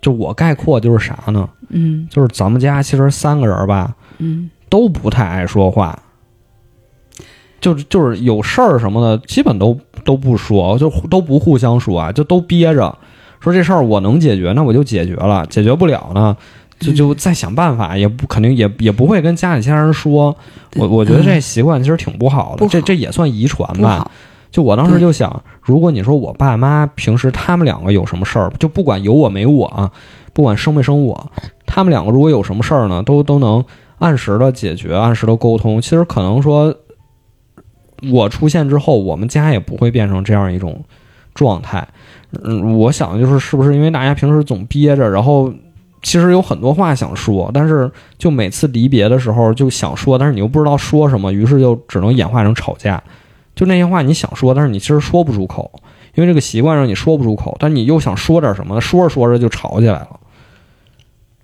[0.00, 1.48] 就我概括就是啥呢？
[1.68, 2.06] 嗯。
[2.10, 4.50] 就是咱们家其实三个人吧，嗯。
[4.70, 5.98] 都不太爱说话，
[7.58, 12.94] 就是就是有事儿什么的，基本都都不说，就都不互相说啊，就都憋着，
[13.40, 16.36] 说这事儿我能解决，那我就解决了，解决不了呢，
[16.78, 20.36] 就就再想办法，也不肯定也也不会跟家里其他人说。
[20.76, 24.10] 我我觉得这嗯习惯其实挺不好的，这这也算遗传吧。
[24.50, 29.90] 就我当时就想，如果你说我爸妈平时他们两个有什么事儿，就不管有我没我啊，
[30.32, 31.30] 不管生没生我，
[31.66, 33.62] 他们两个如果有什么事儿呢，都都能
[33.98, 35.80] 按时的解决，按时的沟通。
[35.80, 36.74] 其实可能说，
[38.10, 40.82] 我出现之后，我们家也不会变成这样一种
[41.34, 41.86] 状态。
[42.42, 45.52] 嗯，我想就是是不是因为大家平时总憋着，然后
[46.02, 53.02] 其实有很多话想说，但是就每次离别的时候就想说，但是你又不知道说什么，于是就只能演化成吵架。
[53.58, 55.68] 就那些话你想说，但是你其实说不出口，
[56.14, 60.20] 因为这个习惯让你说不出口，但你又想说点什么，说着说着就吵起来了。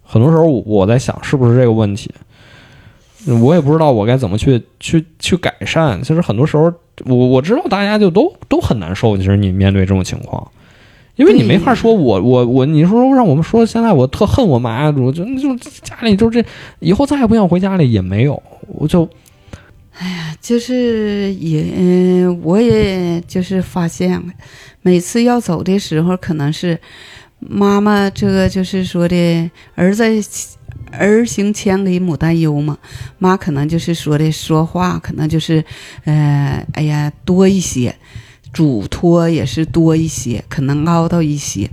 [0.05, 2.09] 很多时候我在想，是不是这个问题？
[3.43, 6.01] 我也不知道我该怎么去去去改善。
[6.05, 6.73] 其实很多时候，
[7.05, 9.17] 我我知道大家就都都很难受。
[9.17, 10.47] 其实你面对这种情况，
[11.17, 16.45] 因为你没法说我我我，你说让我们说现在我特恨我妈，我就就家里就这，
[16.79, 19.09] 以后再也不想回家里也没有，我就。
[19.99, 24.21] 哎呀，就是也，我也就是发现，
[24.83, 26.79] 每次要走的时候，可能是
[27.39, 30.05] 妈妈这个就是说的儿子
[30.91, 32.77] 儿行千里母担忧嘛，
[33.19, 35.65] 妈可能就是说的说话，可能就是，
[36.05, 37.95] 呃，哎呀多一些，
[38.53, 41.71] 嘱托也是多一些，可能唠叨一些。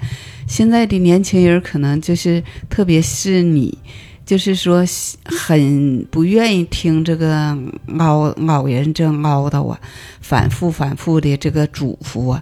[0.48, 3.76] 现在的年轻人可能就是，特别是你。
[4.32, 4.82] 就是说，
[5.26, 7.54] 很不愿意听这个
[7.88, 9.78] 老老人这唠叨啊，
[10.22, 12.42] 反复反复的这个嘱咐啊。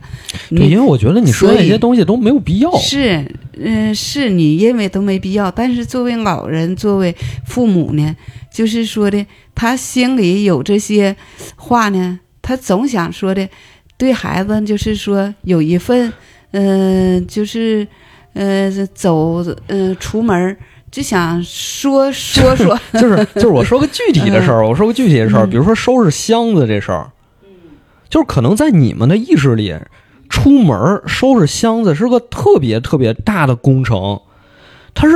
[0.52, 2.72] 对，因为我觉得你说那些东西都没有必要。
[2.78, 3.26] 是，
[3.58, 5.50] 嗯，是你认为都没必要。
[5.50, 7.16] 但是作为老人，作为
[7.48, 8.16] 父母呢，
[8.54, 9.26] 就是说的，
[9.56, 11.16] 他心里有这些
[11.56, 13.50] 话呢，他总想说的，
[13.98, 16.14] 对孩子就是说有一份，
[16.52, 17.88] 嗯，就是，
[18.34, 20.56] 呃，走，嗯，出门。
[20.92, 27.12] 就想说说 说，就是就是我说个具体的事儿，我说个具体的事儿，比如说收拾箱子这事儿，
[28.10, 29.76] 就是可能在你们的意识里，
[30.30, 34.20] 出门收拾箱子是个特别特别大的工程。
[34.94, 35.16] 它是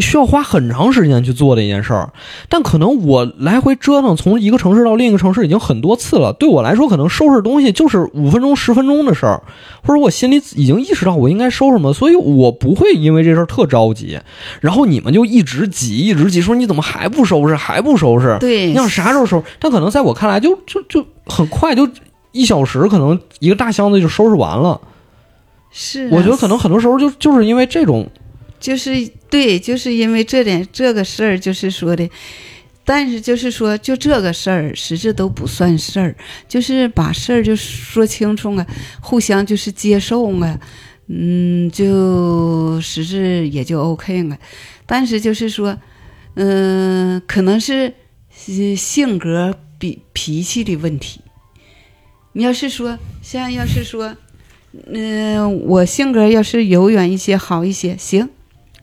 [0.00, 2.12] 需要花很长时间去做的一件事儿，
[2.48, 6.32] 但可能我来回折腾从一个城市到另一个城市已经很多次了。
[6.34, 9.42] 对我来说，可能收拾东西就是五分钟、十分钟的事儿，
[9.82, 14.18] 或者我心里已经意识到我应该收什么，所以我不会因为这事儿特着急。
[14.60, 18.36] 然后你们就一直挤，一直挤，说你怎么还不收拾，还不收拾？
[18.38, 19.44] 对，你想啥时候收拾？
[19.58, 21.88] 但可能在我看来，就就就很快，就
[22.32, 24.80] 一小时，可能一个大箱子就收拾完了。
[25.70, 28.08] 是，我觉得可能很多时候就就是因为这种。
[28.58, 32.08] 就是对，就是因为这点这个事儿，就是说的，
[32.84, 36.16] 但是就是说，就这个事儿，实质都不算事儿，
[36.48, 38.66] 就是把事儿就说清楚啊，
[39.00, 40.60] 互相就是接受啊，
[41.08, 44.38] 嗯，就实质也就 OK 了。
[44.86, 45.76] 但是就是说，
[46.34, 47.92] 嗯，可能是
[48.76, 51.20] 性格比脾气的问题。
[52.32, 54.16] 你要是说，像要是说，
[54.92, 58.28] 嗯，我性格要是柔软一些，好一些，行。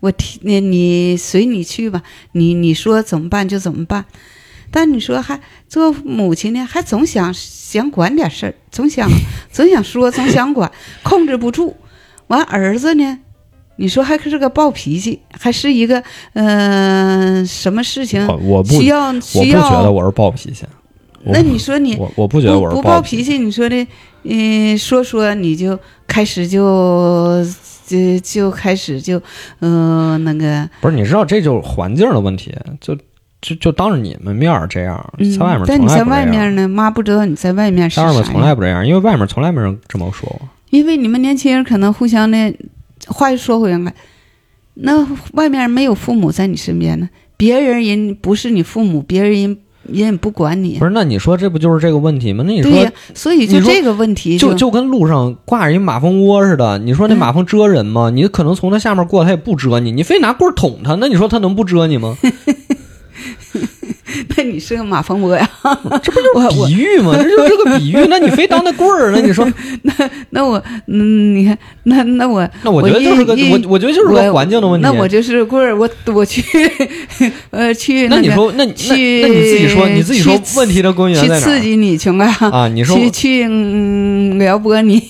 [0.04, 2.04] 我听你，你随你去吧。
[2.34, 4.04] 你你说怎么办就怎么办。
[4.70, 5.40] 但你说还
[5.70, 9.10] 做母亲呢，还总想想管点事儿，总想
[9.50, 10.70] 总想说，总想管，
[11.04, 11.78] 控制不住。
[12.28, 13.20] 完儿子呢，
[13.78, 18.28] 你说还是个暴脾气，还是一个嗯，什么事情
[18.66, 19.62] 需要需要？
[19.62, 20.66] 我不觉得我是暴脾气。
[21.26, 23.38] 那你说你我我不觉得我是暴脾气。
[23.38, 23.88] 你说的
[24.24, 27.42] 嗯，说说你就开始就。
[27.94, 29.22] 就就开始就，
[29.60, 32.96] 嗯，那个不是，你知道这就是环境的问题，就
[33.42, 38.06] 就就当着你们面这样，在外面但你在外面呢，妈不知道你在外面是啥。
[38.06, 40.42] 外面从来不这样，因为外面从来没人这么说过。
[40.72, 42.56] 因为你们年轻人可能互相的，
[43.08, 43.94] 话又说回来，
[44.76, 49.58] 那外面没有父母在你身边呢，别人人不是你父母，别人人。
[49.84, 50.92] 人也不管你，不是？
[50.92, 52.44] 那你说这不就是这个问题吗？
[52.48, 52.72] 那你说，
[53.14, 56.78] 所以就这个问题，就就跟路上挂着一马蜂窝似的。
[56.80, 58.10] 你说那马蜂蛰人吗？
[58.10, 59.92] 你可能从它下面过，它也不蛰你。
[59.92, 62.18] 你非拿棍捅它，那你说它能不蛰你吗？
[64.36, 65.50] 那你是个马蜂窝呀？
[66.02, 67.14] 这不就 是比喻吗？
[67.18, 68.06] 这就是个比喻。
[68.10, 69.12] 那你非当那棍儿？
[69.16, 69.48] 那你说，
[69.84, 69.94] 那
[70.32, 74.88] 那我，嗯，你看，那那我，那我觉得就是个我，我觉得就是个环境的问题。
[74.88, 76.42] 那我就是棍儿，我我去，
[77.52, 78.08] 呃，去。
[78.08, 81.40] 那你说，那你去，那你自己说，你自己说，问题的根源在哪？
[81.40, 82.36] 去刺激你去啊！
[82.52, 83.48] 啊，你说去去
[84.38, 85.02] 撩拨你，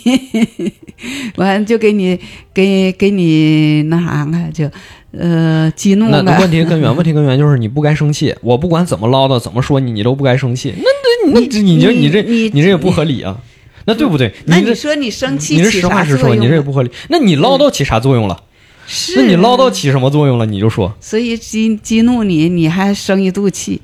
[1.35, 2.19] 完就给你
[2.53, 4.69] 给给你那啥了就。
[5.17, 8.35] 呃，激怒那问题根源，问题根源就是你不该生气。
[8.41, 10.73] 我不管怎么唠叨，怎么说你，你都不该生气。
[10.77, 13.37] 那那你这，你觉得你这，你这也不合理啊？
[13.85, 14.33] 那对不对？
[14.45, 16.89] 那你说你生气，你是实话实说，你这也不合理。
[17.09, 18.41] 那你唠叨起啥作用了？
[18.87, 20.45] 是，那你唠叨起什么作用了？
[20.45, 20.93] 你就说。
[20.99, 23.81] 所以激激怒你，你还生一肚气，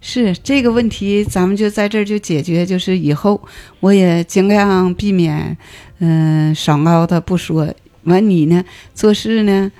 [0.00, 3.40] 是这个问题，咱们就在这儿就解决，就是以后
[3.80, 5.56] 我也尽量避免，
[6.00, 7.72] 嗯、少唠叨不说。
[8.04, 8.64] 完你呢，
[8.94, 9.70] 做事呢，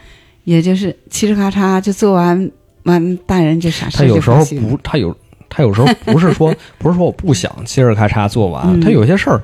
[0.45, 2.51] 也就是嘁哧咔嚓就做完，
[2.85, 5.17] 完大人就啥事儿他有时候不，他有
[5.49, 9.41] 他有时候不是说 不是说我不想嘁哧咔嚓做完，嗯他有些事儿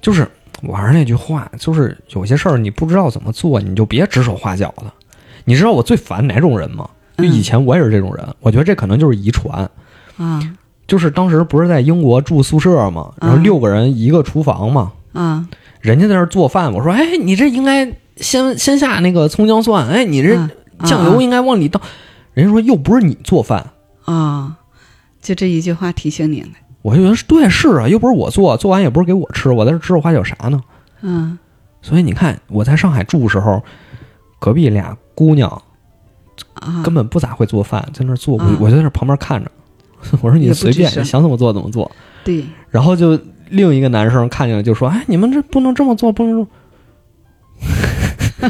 [0.00, 0.26] 就是
[0.62, 4.84] 我还是那句话，就是有些事儿你不知道怎么做，你就别指手画脚的。
[5.44, 6.88] 你知道我最烦哪种人吗？
[7.18, 9.68] 就以前我也是这种人，我觉得这可能就是遗传。
[10.16, 10.40] 啊
[10.86, 15.46] 就是当时不是在英国住宿舍嘛，然后嗯六个人一个厨房嘛，啊
[15.80, 20.50] 人家在那儿做饭，我说，哎，你这应该先先下那个葱姜蒜，哎，你这啊
[20.84, 21.80] 酱油应该往里倒。
[22.34, 23.72] 人家说又不是你做饭，
[24.04, 24.56] 啊，
[25.20, 26.48] 就这一句话提醒你了。
[26.82, 30.60] 我就觉得是对，是啊，又不是我做，做完也不是给我吃，我在这指手画脚啥呢？
[31.00, 31.38] 嗯
[31.80, 33.62] 所以你看，我在上海住的时候，
[34.38, 35.50] 隔壁俩姑娘
[36.54, 39.50] 啊，根本不咋会做饭，在那儿做，我就在那旁边看着。
[40.20, 41.90] 我说你随便，你想怎么做怎么做。
[42.24, 43.18] 对，然后就
[43.50, 46.46] 另一个男生看见了，就说：“哎，你们这不能这么做，不能。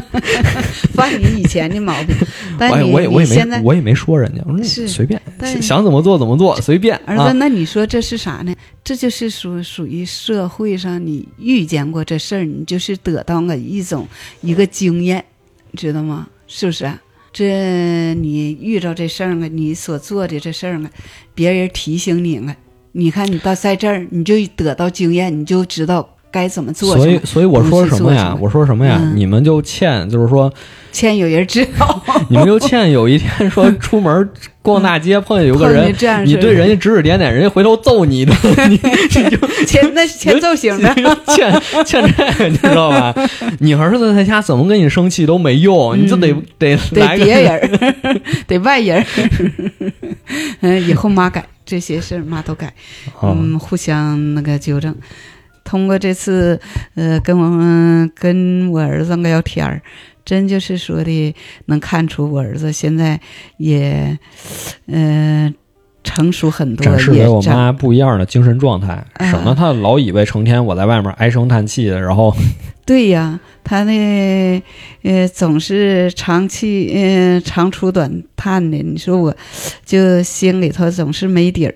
[0.93, 2.15] 犯你以前的毛病，”
[2.57, 7.31] 但我也你我也我也你现在没我也没说人家，我说是随便，但想怎么做怎么做，随便儿子，啊。
[7.33, 8.53] 那你说这是啥呢？
[8.83, 14.07] 这就是属属于社会上你遇见过这事儿，你就是得到了一种
[14.41, 15.23] 一个经验，
[15.75, 16.27] 知道吗？
[16.47, 17.01] 是不是啊？
[17.31, 20.89] 这你遇着这事儿了，你所做的这事儿了，
[21.33, 22.55] 别人提醒你了，
[22.91, 27.17] 你看你到在这儿，你就得到经验，你就知道该怎么做所以。
[27.23, 28.35] 所以我说什么呀？
[28.41, 28.97] 我说什么呀？
[28.99, 30.51] 嗯你们就欠，就是说
[30.91, 34.29] 欠有人知道， 你们就欠有一天说出门
[34.61, 35.87] 逛大街碰见有个人
[36.25, 38.35] 你对人家指指点点，人家回头揍你一顿，
[38.69, 40.93] 你 你就欠那是欠揍型的
[41.27, 43.13] 欠欠这个，你知道吧？
[43.59, 49.05] 你儿子在家怎么跟你生气都没用，你就得得得来个别人，得外人。
[50.61, 52.67] 嗯，以后妈改这些事儿，妈都改。
[53.19, 54.95] 啊嗯，互相那个纠正。
[55.63, 56.59] 通过这次，
[56.95, 59.81] 呃，跟我们跟我儿子聊天儿，
[60.25, 61.35] 真就是说的
[61.65, 63.19] 能看出我儿子现在
[63.57, 64.17] 也，
[64.87, 65.53] 呃，
[66.03, 72.35] 成熟很多，展示给我妈不一样的精神状态，嗯省得她老以为成天我在外面唉声叹气的，然后
[72.85, 74.61] 对呀，他那，
[75.03, 78.77] 呃，总是长气，呃，长出短叹的。
[78.79, 79.33] 你说我，
[79.85, 81.73] 就心里头总是没底儿，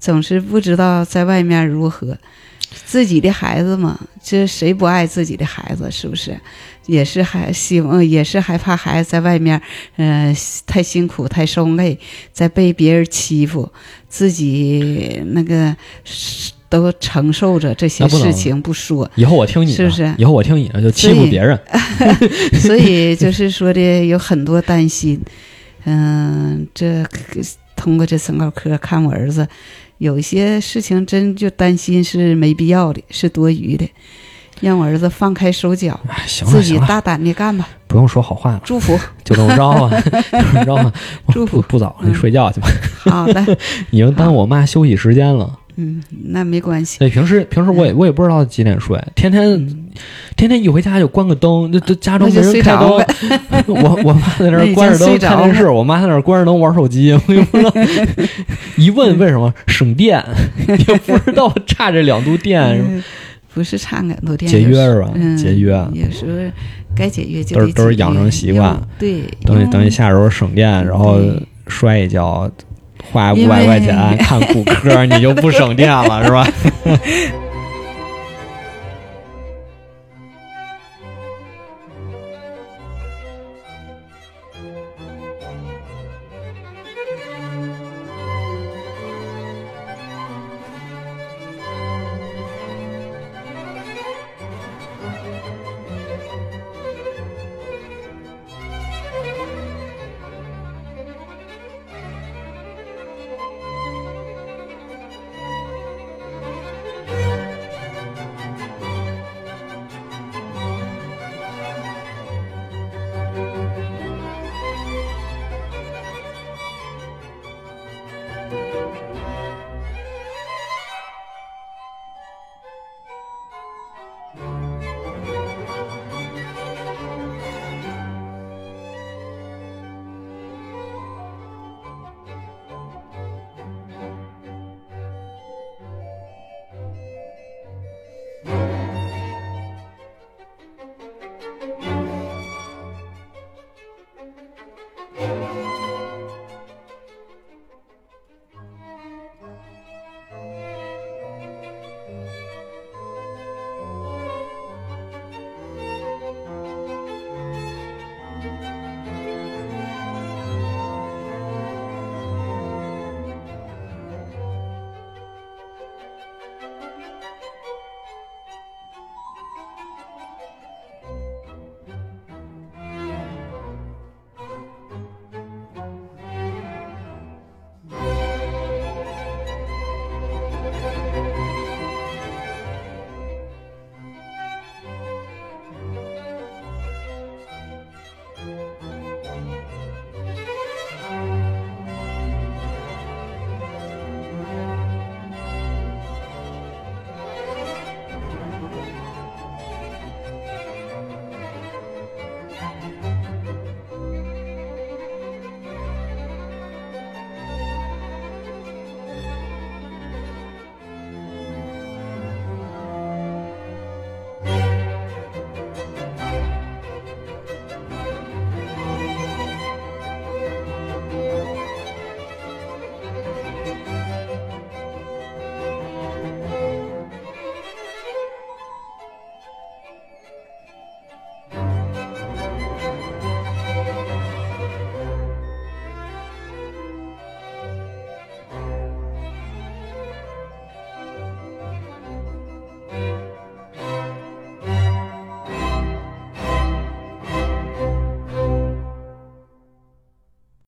[0.00, 2.18] 总是不知道在外面如何。
[2.86, 5.90] 自己的孩子嘛，这谁不爱自己的孩子？
[5.90, 6.38] 是不是？
[6.86, 9.60] 也是还希望，也是害怕孩子在外面，
[9.96, 10.34] 呃，
[10.66, 11.96] 太辛苦、太受累，
[12.32, 13.70] 再被别人欺负，
[14.08, 15.74] 自己那个
[16.68, 19.08] 都承受着这些事情不说。
[19.14, 21.56] 以后我听你的，是不是以后我听你的就欺负别人，
[22.60, 25.20] 所以就是说的有很多担心，
[25.84, 27.06] 嗯、这
[27.76, 29.46] 通过这身高课看我儿子，
[30.02, 33.88] 有一些事情真就担心是没必要的，是多余的，
[34.60, 40.92] 让我儿子放开手脚，哎，行了自己，大胆的干吧，不用说好话了，祝福， 就这么着吧， 就这么着吧，
[41.32, 41.62] 祝福。
[41.62, 42.14] 不不早了，你嗯。
[42.16, 42.68] 睡觉去吧，
[43.04, 43.56] 好的，
[43.90, 45.56] 已经 耽误我妈休息时间了。
[45.76, 49.78] 嗯，那没关系，对，平时平时我也我也不知道几点睡，天天嗯。
[50.34, 52.90] 天天一回家就关个灯，这这家中没人开灯，
[53.66, 57.70] 我我妈在那儿关着灯看电视，我妈在那儿关着灯玩手机，我也不知道。
[58.78, 60.24] 一问为什么省电，
[60.66, 63.02] 也不知道差这两度电，
[63.52, 65.72] 不是差两度电，节约是吧嗯，节约。
[65.92, 66.50] 有时候
[66.96, 71.20] 该节约就都是都是养成习惯用对，等你等你下手省电，然后
[71.66, 72.50] 摔一跤，
[73.10, 76.46] 花五百块钱看骨科，你就不省电了，是吧？